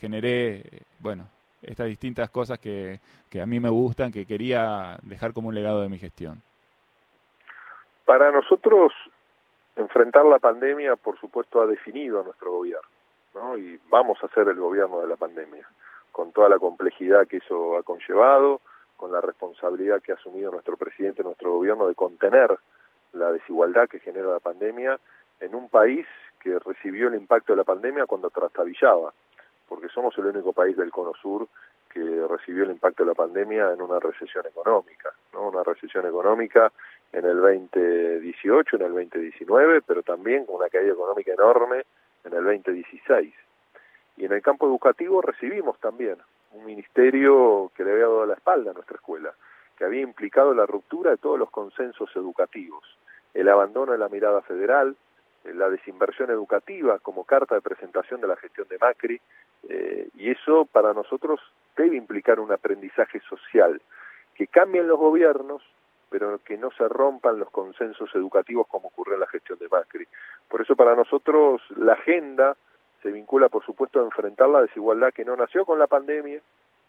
generé, 0.00 0.64
bueno, 0.98 1.28
estas 1.62 1.86
distintas 1.86 2.30
cosas 2.30 2.58
que, 2.58 3.00
que 3.28 3.40
a 3.40 3.46
mí 3.46 3.60
me 3.60 3.68
gustan, 3.68 4.12
que 4.12 4.26
quería 4.26 4.98
dejar 5.02 5.32
como 5.32 5.48
un 5.48 5.54
legado 5.54 5.82
de 5.82 5.88
mi 5.88 5.98
gestión? 5.98 6.42
Para 8.04 8.30
nosotros, 8.32 8.92
enfrentar 9.76 10.24
la 10.24 10.38
pandemia, 10.38 10.96
por 10.96 11.18
supuesto, 11.18 11.60
ha 11.60 11.66
definido 11.66 12.20
a 12.20 12.24
nuestro 12.24 12.50
gobierno, 12.52 12.88
¿no? 13.34 13.56
Y 13.56 13.78
vamos 13.88 14.18
a 14.22 14.28
ser 14.28 14.48
el 14.48 14.56
gobierno 14.56 15.00
de 15.00 15.08
la 15.08 15.16
pandemia, 15.16 15.68
con 16.10 16.32
toda 16.32 16.48
la 16.48 16.58
complejidad 16.58 17.26
que 17.28 17.38
eso 17.38 17.76
ha 17.76 17.82
conllevado, 17.82 18.60
con 18.96 19.12
la 19.12 19.20
responsabilidad 19.20 20.02
que 20.02 20.12
ha 20.12 20.16
asumido 20.16 20.50
nuestro 20.50 20.76
presidente, 20.76 21.22
nuestro 21.22 21.52
gobierno, 21.52 21.86
de 21.86 21.94
contener 21.94 22.58
la 23.12 23.32
desigualdad 23.32 23.88
que 23.88 24.00
genera 24.00 24.28
la 24.28 24.40
pandemia 24.40 24.98
en 25.40 25.54
un 25.54 25.68
país 25.68 26.06
que 26.40 26.58
recibió 26.58 27.08
el 27.08 27.14
impacto 27.14 27.52
de 27.52 27.58
la 27.58 27.64
pandemia 27.64 28.06
cuando 28.06 28.30
trastabillaba 28.30 29.12
porque 29.70 29.88
somos 29.88 30.18
el 30.18 30.26
único 30.26 30.52
país 30.52 30.76
del 30.76 30.90
Cono 30.90 31.12
Sur 31.22 31.46
que 31.88 32.00
recibió 32.28 32.64
el 32.64 32.72
impacto 32.72 33.04
de 33.04 33.10
la 33.10 33.14
pandemia 33.14 33.72
en 33.72 33.80
una 33.80 34.00
recesión 34.00 34.44
económica, 34.44 35.12
¿no? 35.32 35.48
Una 35.48 35.62
recesión 35.62 36.04
económica 36.06 36.72
en 37.12 37.24
el 37.24 37.40
2018, 37.40 38.76
en 38.76 38.82
el 38.82 38.92
2019, 38.92 39.82
pero 39.82 40.02
también 40.02 40.44
con 40.44 40.56
una 40.56 40.68
caída 40.68 40.92
económica 40.92 41.32
enorme 41.32 41.84
en 42.24 42.32
el 42.32 42.44
2016. 42.44 43.32
Y 44.16 44.24
en 44.24 44.32
el 44.32 44.42
campo 44.42 44.66
educativo 44.66 45.22
recibimos 45.22 45.78
también 45.78 46.16
un 46.52 46.66
ministerio 46.66 47.70
que 47.76 47.84
le 47.84 47.92
había 47.92 48.04
dado 48.04 48.26
la 48.26 48.34
espalda 48.34 48.72
a 48.72 48.74
nuestra 48.74 48.96
escuela, 48.96 49.32
que 49.78 49.84
había 49.84 50.02
implicado 50.02 50.52
la 50.52 50.66
ruptura 50.66 51.12
de 51.12 51.16
todos 51.16 51.38
los 51.38 51.50
consensos 51.50 52.10
educativos, 52.16 52.84
el 53.34 53.48
abandono 53.48 53.92
de 53.92 53.98
la 53.98 54.08
mirada 54.08 54.42
federal, 54.42 54.96
la 55.44 55.68
desinversión 55.70 56.30
educativa 56.30 56.98
como 56.98 57.24
carta 57.24 57.54
de 57.54 57.60
presentación 57.60 58.20
de 58.20 58.28
la 58.28 58.36
gestión 58.36 58.68
de 58.68 58.78
Macri, 58.78 59.20
eh, 59.68 60.08
y 60.16 60.30
eso 60.30 60.66
para 60.66 60.92
nosotros 60.92 61.40
debe 61.76 61.96
implicar 61.96 62.40
un 62.40 62.52
aprendizaje 62.52 63.20
social, 63.20 63.80
que 64.34 64.46
cambien 64.46 64.88
los 64.88 64.98
gobiernos, 64.98 65.62
pero 66.10 66.38
que 66.44 66.58
no 66.58 66.70
se 66.72 66.88
rompan 66.88 67.38
los 67.38 67.50
consensos 67.50 68.10
educativos 68.14 68.66
como 68.66 68.88
ocurrió 68.88 69.14
en 69.14 69.20
la 69.20 69.26
gestión 69.26 69.58
de 69.58 69.68
Macri. 69.68 70.06
Por 70.48 70.60
eso 70.60 70.74
para 70.74 70.96
nosotros 70.96 71.62
la 71.76 71.92
agenda 71.92 72.56
se 73.02 73.10
vincula, 73.10 73.48
por 73.48 73.64
supuesto, 73.64 74.00
a 74.00 74.04
enfrentar 74.04 74.48
la 74.48 74.62
desigualdad 74.62 75.12
que 75.12 75.24
no 75.24 75.36
nació 75.36 75.64
con 75.64 75.78
la 75.78 75.86
pandemia, 75.86 76.40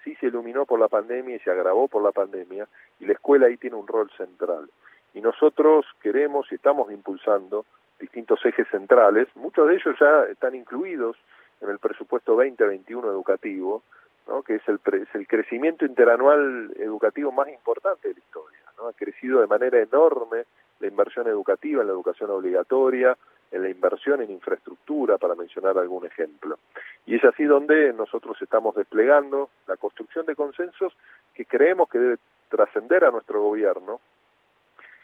sí 0.03 0.15
se 0.15 0.27
iluminó 0.27 0.65
por 0.65 0.79
la 0.79 0.87
pandemia 0.87 1.35
y 1.35 1.39
se 1.39 1.51
agravó 1.51 1.87
por 1.87 2.03
la 2.03 2.11
pandemia, 2.11 2.67
y 2.99 3.05
la 3.05 3.13
escuela 3.13 3.47
ahí 3.47 3.57
tiene 3.57 3.75
un 3.75 3.87
rol 3.87 4.09
central. 4.17 4.69
Y 5.13 5.21
nosotros 5.21 5.85
queremos 6.01 6.51
y 6.51 6.55
estamos 6.55 6.91
impulsando 6.91 7.65
distintos 8.01 8.43
ejes 8.45 8.67
centrales, 8.69 9.27
muchos 9.35 9.67
de 9.67 9.75
ellos 9.75 9.95
ya 9.99 10.25
están 10.25 10.55
incluidos 10.55 11.15
en 11.61 11.69
el 11.69 11.79
presupuesto 11.79 12.33
2021 12.33 13.07
educativo, 13.07 13.83
¿no? 14.27 14.41
que 14.43 14.55
es 14.55 14.67
el, 14.67 14.79
es 14.93 15.15
el 15.15 15.27
crecimiento 15.27 15.85
interanual 15.85 16.73
educativo 16.77 17.31
más 17.31 17.47
importante 17.47 18.09
de 18.09 18.15
la 18.15 18.19
historia. 18.19 18.59
¿no? 18.77 18.87
Ha 18.87 18.93
crecido 18.93 19.41
de 19.41 19.47
manera 19.47 19.79
enorme 19.79 20.45
la 20.79 20.87
inversión 20.87 21.27
educativa 21.27 21.81
en 21.81 21.87
la 21.87 21.93
educación 21.93 22.31
obligatoria, 22.31 23.15
en 23.51 23.61
la 23.63 23.69
inversión 23.69 24.21
en 24.21 24.31
infraestructura, 24.31 25.17
para 25.17 25.35
mencionar 25.35 25.77
algún 25.77 26.05
ejemplo. 26.05 26.57
Y 27.05 27.15
es 27.15 27.23
así 27.23 27.43
donde 27.43 27.93
nosotros 27.93 28.41
estamos 28.41 28.75
desplegando 28.75 29.49
la 29.67 29.77
construcción 29.77 30.25
de 30.25 30.35
consensos 30.35 30.93
que 31.33 31.45
creemos 31.45 31.89
que 31.89 31.99
debe 31.99 32.17
trascender 32.49 33.05
a 33.05 33.11
nuestro 33.11 33.41
gobierno, 33.41 33.99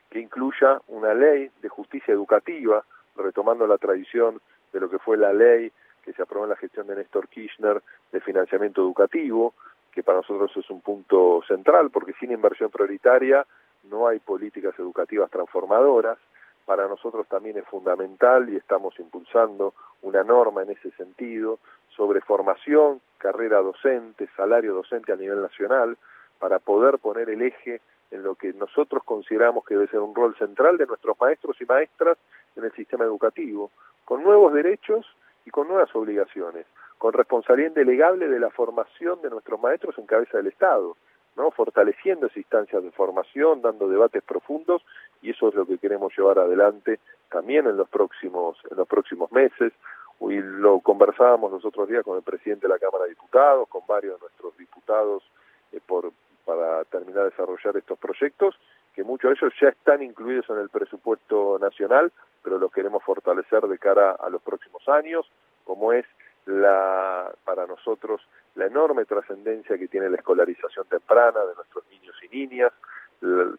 que 0.09 0.19
incluya 0.19 0.81
una 0.87 1.13
ley 1.13 1.49
de 1.61 1.69
justicia 1.69 2.13
educativa, 2.13 2.83
retomando 3.15 3.67
la 3.67 3.77
tradición 3.77 4.39
de 4.71 4.79
lo 4.79 4.89
que 4.89 4.99
fue 4.99 5.17
la 5.17 5.33
ley 5.33 5.71
que 6.03 6.13
se 6.13 6.21
aprobó 6.21 6.45
en 6.45 6.51
la 6.51 6.55
gestión 6.55 6.87
de 6.87 6.95
Néstor 6.95 7.27
Kirchner 7.27 7.81
de 8.11 8.21
financiamiento 8.21 8.81
educativo, 8.81 9.53
que 9.91 10.03
para 10.03 10.19
nosotros 10.19 10.55
es 10.55 10.69
un 10.69 10.81
punto 10.81 11.41
central, 11.47 11.89
porque 11.89 12.13
sin 12.19 12.31
inversión 12.31 12.69
prioritaria 12.69 13.45
no 13.89 14.07
hay 14.07 14.19
políticas 14.19 14.77
educativas 14.79 15.29
transformadoras. 15.29 16.17
Para 16.65 16.87
nosotros 16.87 17.27
también 17.27 17.57
es 17.57 17.65
fundamental 17.65 18.49
y 18.49 18.57
estamos 18.57 18.97
impulsando 18.99 19.73
una 20.01 20.23
norma 20.23 20.63
en 20.63 20.71
ese 20.71 20.91
sentido 20.91 21.59
sobre 21.89 22.21
formación, 22.21 23.01
carrera 23.17 23.59
docente, 23.59 24.29
salario 24.35 24.73
docente 24.73 25.11
a 25.11 25.15
nivel 25.15 25.41
nacional, 25.41 25.97
para 26.39 26.59
poder 26.59 26.99
poner 26.99 27.29
el 27.29 27.41
eje 27.41 27.81
en 28.11 28.23
lo 28.23 28.35
que 28.35 28.53
nosotros 28.53 29.03
consideramos 29.03 29.65
que 29.65 29.75
debe 29.75 29.87
ser 29.87 29.99
un 29.99 30.15
rol 30.15 30.35
central 30.37 30.77
de 30.77 30.85
nuestros 30.85 31.19
maestros 31.19 31.59
y 31.59 31.65
maestras 31.65 32.17
en 32.55 32.63
el 32.63 32.71
sistema 32.73 33.05
educativo, 33.05 33.71
con 34.05 34.23
nuevos 34.23 34.53
derechos 34.53 35.05
y 35.45 35.49
con 35.49 35.67
nuevas 35.67 35.93
obligaciones, 35.95 36.65
con 36.97 37.13
responsabilidad 37.13 37.69
indelegable 37.69 38.27
de 38.27 38.39
la 38.39 38.49
formación 38.49 39.21
de 39.21 39.29
nuestros 39.29 39.59
maestros 39.61 39.97
en 39.97 40.05
cabeza 40.05 40.37
del 40.37 40.47
Estado, 40.47 40.95
¿no? 41.35 41.51
fortaleciendo 41.51 42.25
esas 42.25 42.37
instancias 42.37 42.83
de 42.83 42.91
formación, 42.91 43.61
dando 43.61 43.87
debates 43.87 44.23
profundos, 44.23 44.81
y 45.21 45.31
eso 45.31 45.49
es 45.49 45.55
lo 45.55 45.65
que 45.65 45.77
queremos 45.77 46.11
llevar 46.17 46.39
adelante 46.39 46.99
también 47.29 47.67
en 47.67 47.77
los 47.77 47.89
próximos, 47.89 48.57
en 48.69 48.77
los 48.77 48.87
próximos 48.87 49.31
meses. 49.31 49.73
Hoy 50.19 50.41
lo 50.41 50.79
conversábamos 50.79 51.51
los 51.51 51.63
otros 51.63 51.87
días 51.87 52.03
con 52.03 52.17
el 52.17 52.23
presidente 52.23 52.67
de 52.67 52.73
la 52.73 52.79
Cámara 52.79 53.03
de 53.03 53.11
Diputados, 53.11 53.69
con 53.69 53.81
varios 53.87 54.15
de 54.15 54.21
nuestros 54.21 54.57
diputados 54.57 55.23
eh, 55.71 55.79
por, 55.85 56.11
para 56.47 56.85
terminar 56.85 57.25
de 57.25 57.31
desarrollar 57.31 57.75
estos 57.75 57.99
proyectos, 57.99 58.55
que 58.95 59.03
muchos 59.03 59.29
de 59.29 59.35
ellos 59.35 59.53
ya 59.61 59.67
están 59.67 60.01
incluidos 60.01 60.49
en 60.49 60.59
el 60.59 60.69
presupuesto 60.69 61.59
nacional, 61.59 62.09
pero 62.41 62.57
los 62.57 62.71
queremos 62.71 63.03
fortalecer 63.03 63.63
de 63.63 63.77
cara 63.77 64.11
a 64.11 64.29
los 64.29 64.41
próximos 64.41 64.87
años, 64.87 65.29
como 65.65 65.91
es 65.91 66.05
la, 66.45 67.29
para 67.43 67.67
nosotros 67.67 68.21
la 68.55 68.67
enorme 68.67 69.03
trascendencia 69.03 69.77
que 69.77 69.89
tiene 69.89 70.09
la 70.09 70.15
escolarización 70.15 70.87
temprana 70.87 71.41
de 71.41 71.53
nuestros 71.55 71.83
niños 71.91 72.15
y 72.23 72.29
niñas, 72.29 72.71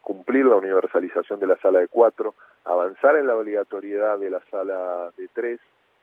cumplir 0.01 0.47
la 0.47 0.57
universalización 0.57 1.39
de 1.41 1.47
la 1.47 1.59
sala 1.59 1.81
de 1.81 1.89
cuatro, 1.89 2.35
avanzar 2.65 3.17
en 3.17 3.27
la 3.27 3.37
obligatoriedad 3.37 4.19
de 4.19 4.31
la 4.31 4.41
sala 4.51 5.11
de 5.17 5.29
tres, 5.29 5.61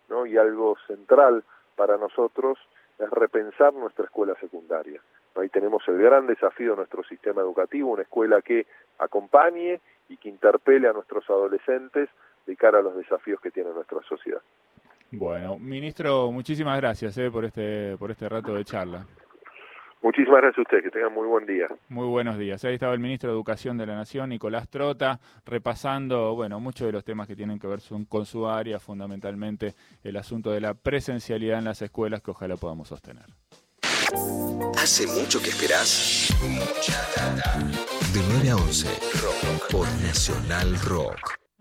¿no? 0.07 0.27
y 0.27 0.37
algo 0.37 0.77
central 0.85 1.43
para 1.75 1.97
nosotros 1.97 2.59
es 2.99 3.09
repensar 3.09 3.73
nuestra 3.73 4.05
escuela 4.05 4.35
secundaria. 4.39 5.01
Ahí 5.35 5.49
tenemos 5.49 5.83
el 5.87 5.97
gran 5.97 6.27
desafío 6.27 6.71
de 6.71 6.77
nuestro 6.77 7.03
sistema 7.03 7.41
educativo, 7.41 7.91
una 7.91 8.03
escuela 8.03 8.41
que 8.41 8.65
acompañe 8.99 9.81
y 10.07 10.17
que 10.17 10.29
interpele 10.29 10.87
a 10.87 10.93
nuestros 10.93 11.29
adolescentes 11.29 12.09
de 12.45 12.55
cara 12.55 12.79
a 12.79 12.81
los 12.81 12.95
desafíos 12.95 13.41
que 13.41 13.51
tiene 13.51 13.71
nuestra 13.71 14.01
sociedad. 14.07 14.41
Bueno, 15.11 15.57
ministro, 15.57 16.31
muchísimas 16.31 16.77
gracias 16.77 17.17
eh, 17.17 17.29
por 17.31 17.45
este 17.45 17.95
por 17.97 18.11
este 18.11 18.27
rato 18.27 18.53
de 18.53 18.65
charla. 18.65 19.05
Muchísimas 20.05 20.39
gracias 20.39 20.59
a 20.59 20.61
ustedes, 20.61 20.83
que 20.83 20.91
tengan 20.91 21.15
muy 21.15 21.25
buen 21.25 21.47
día. 21.47 21.67
Muy 21.89 22.05
buenos 22.05 22.37
días. 22.37 22.63
Ahí 22.63 22.75
estaba 22.75 22.93
el 22.93 22.99
ministro 22.99 23.31
de 23.31 23.35
Educación 23.35 23.75
de 23.75 23.87
la 23.87 23.95
Nación, 23.95 24.29
Nicolás 24.29 24.69
Trota, 24.69 25.19
repasando, 25.47 26.35
bueno, 26.35 26.59
muchos 26.59 26.85
de 26.85 26.91
los 26.91 27.03
temas 27.03 27.27
que 27.27 27.35
tienen 27.35 27.57
que 27.57 27.65
ver 27.65 27.79
con 28.07 28.23
su 28.27 28.47
área, 28.47 28.79
fundamentalmente 28.79 29.73
el 30.03 30.15
asunto 30.17 30.51
de 30.51 30.61
la 30.61 30.75
presencialidad 30.75 31.57
en 31.57 31.65
las 31.65 31.81
escuelas, 31.81 32.21
que 32.21 32.29
ojalá 32.29 32.55
podamos 32.55 32.89
sostener. 32.89 33.25
¿Hace 34.77 35.07
mucho 35.07 35.41
que 35.41 35.49
esperás? 35.49 36.29
De 38.13 38.19
9 38.29 38.49
a 38.51 38.55
11, 38.57 38.87
Rock 39.23 39.71
por 39.71 39.87
Nacional 40.03 40.75
Rock. 40.87 41.44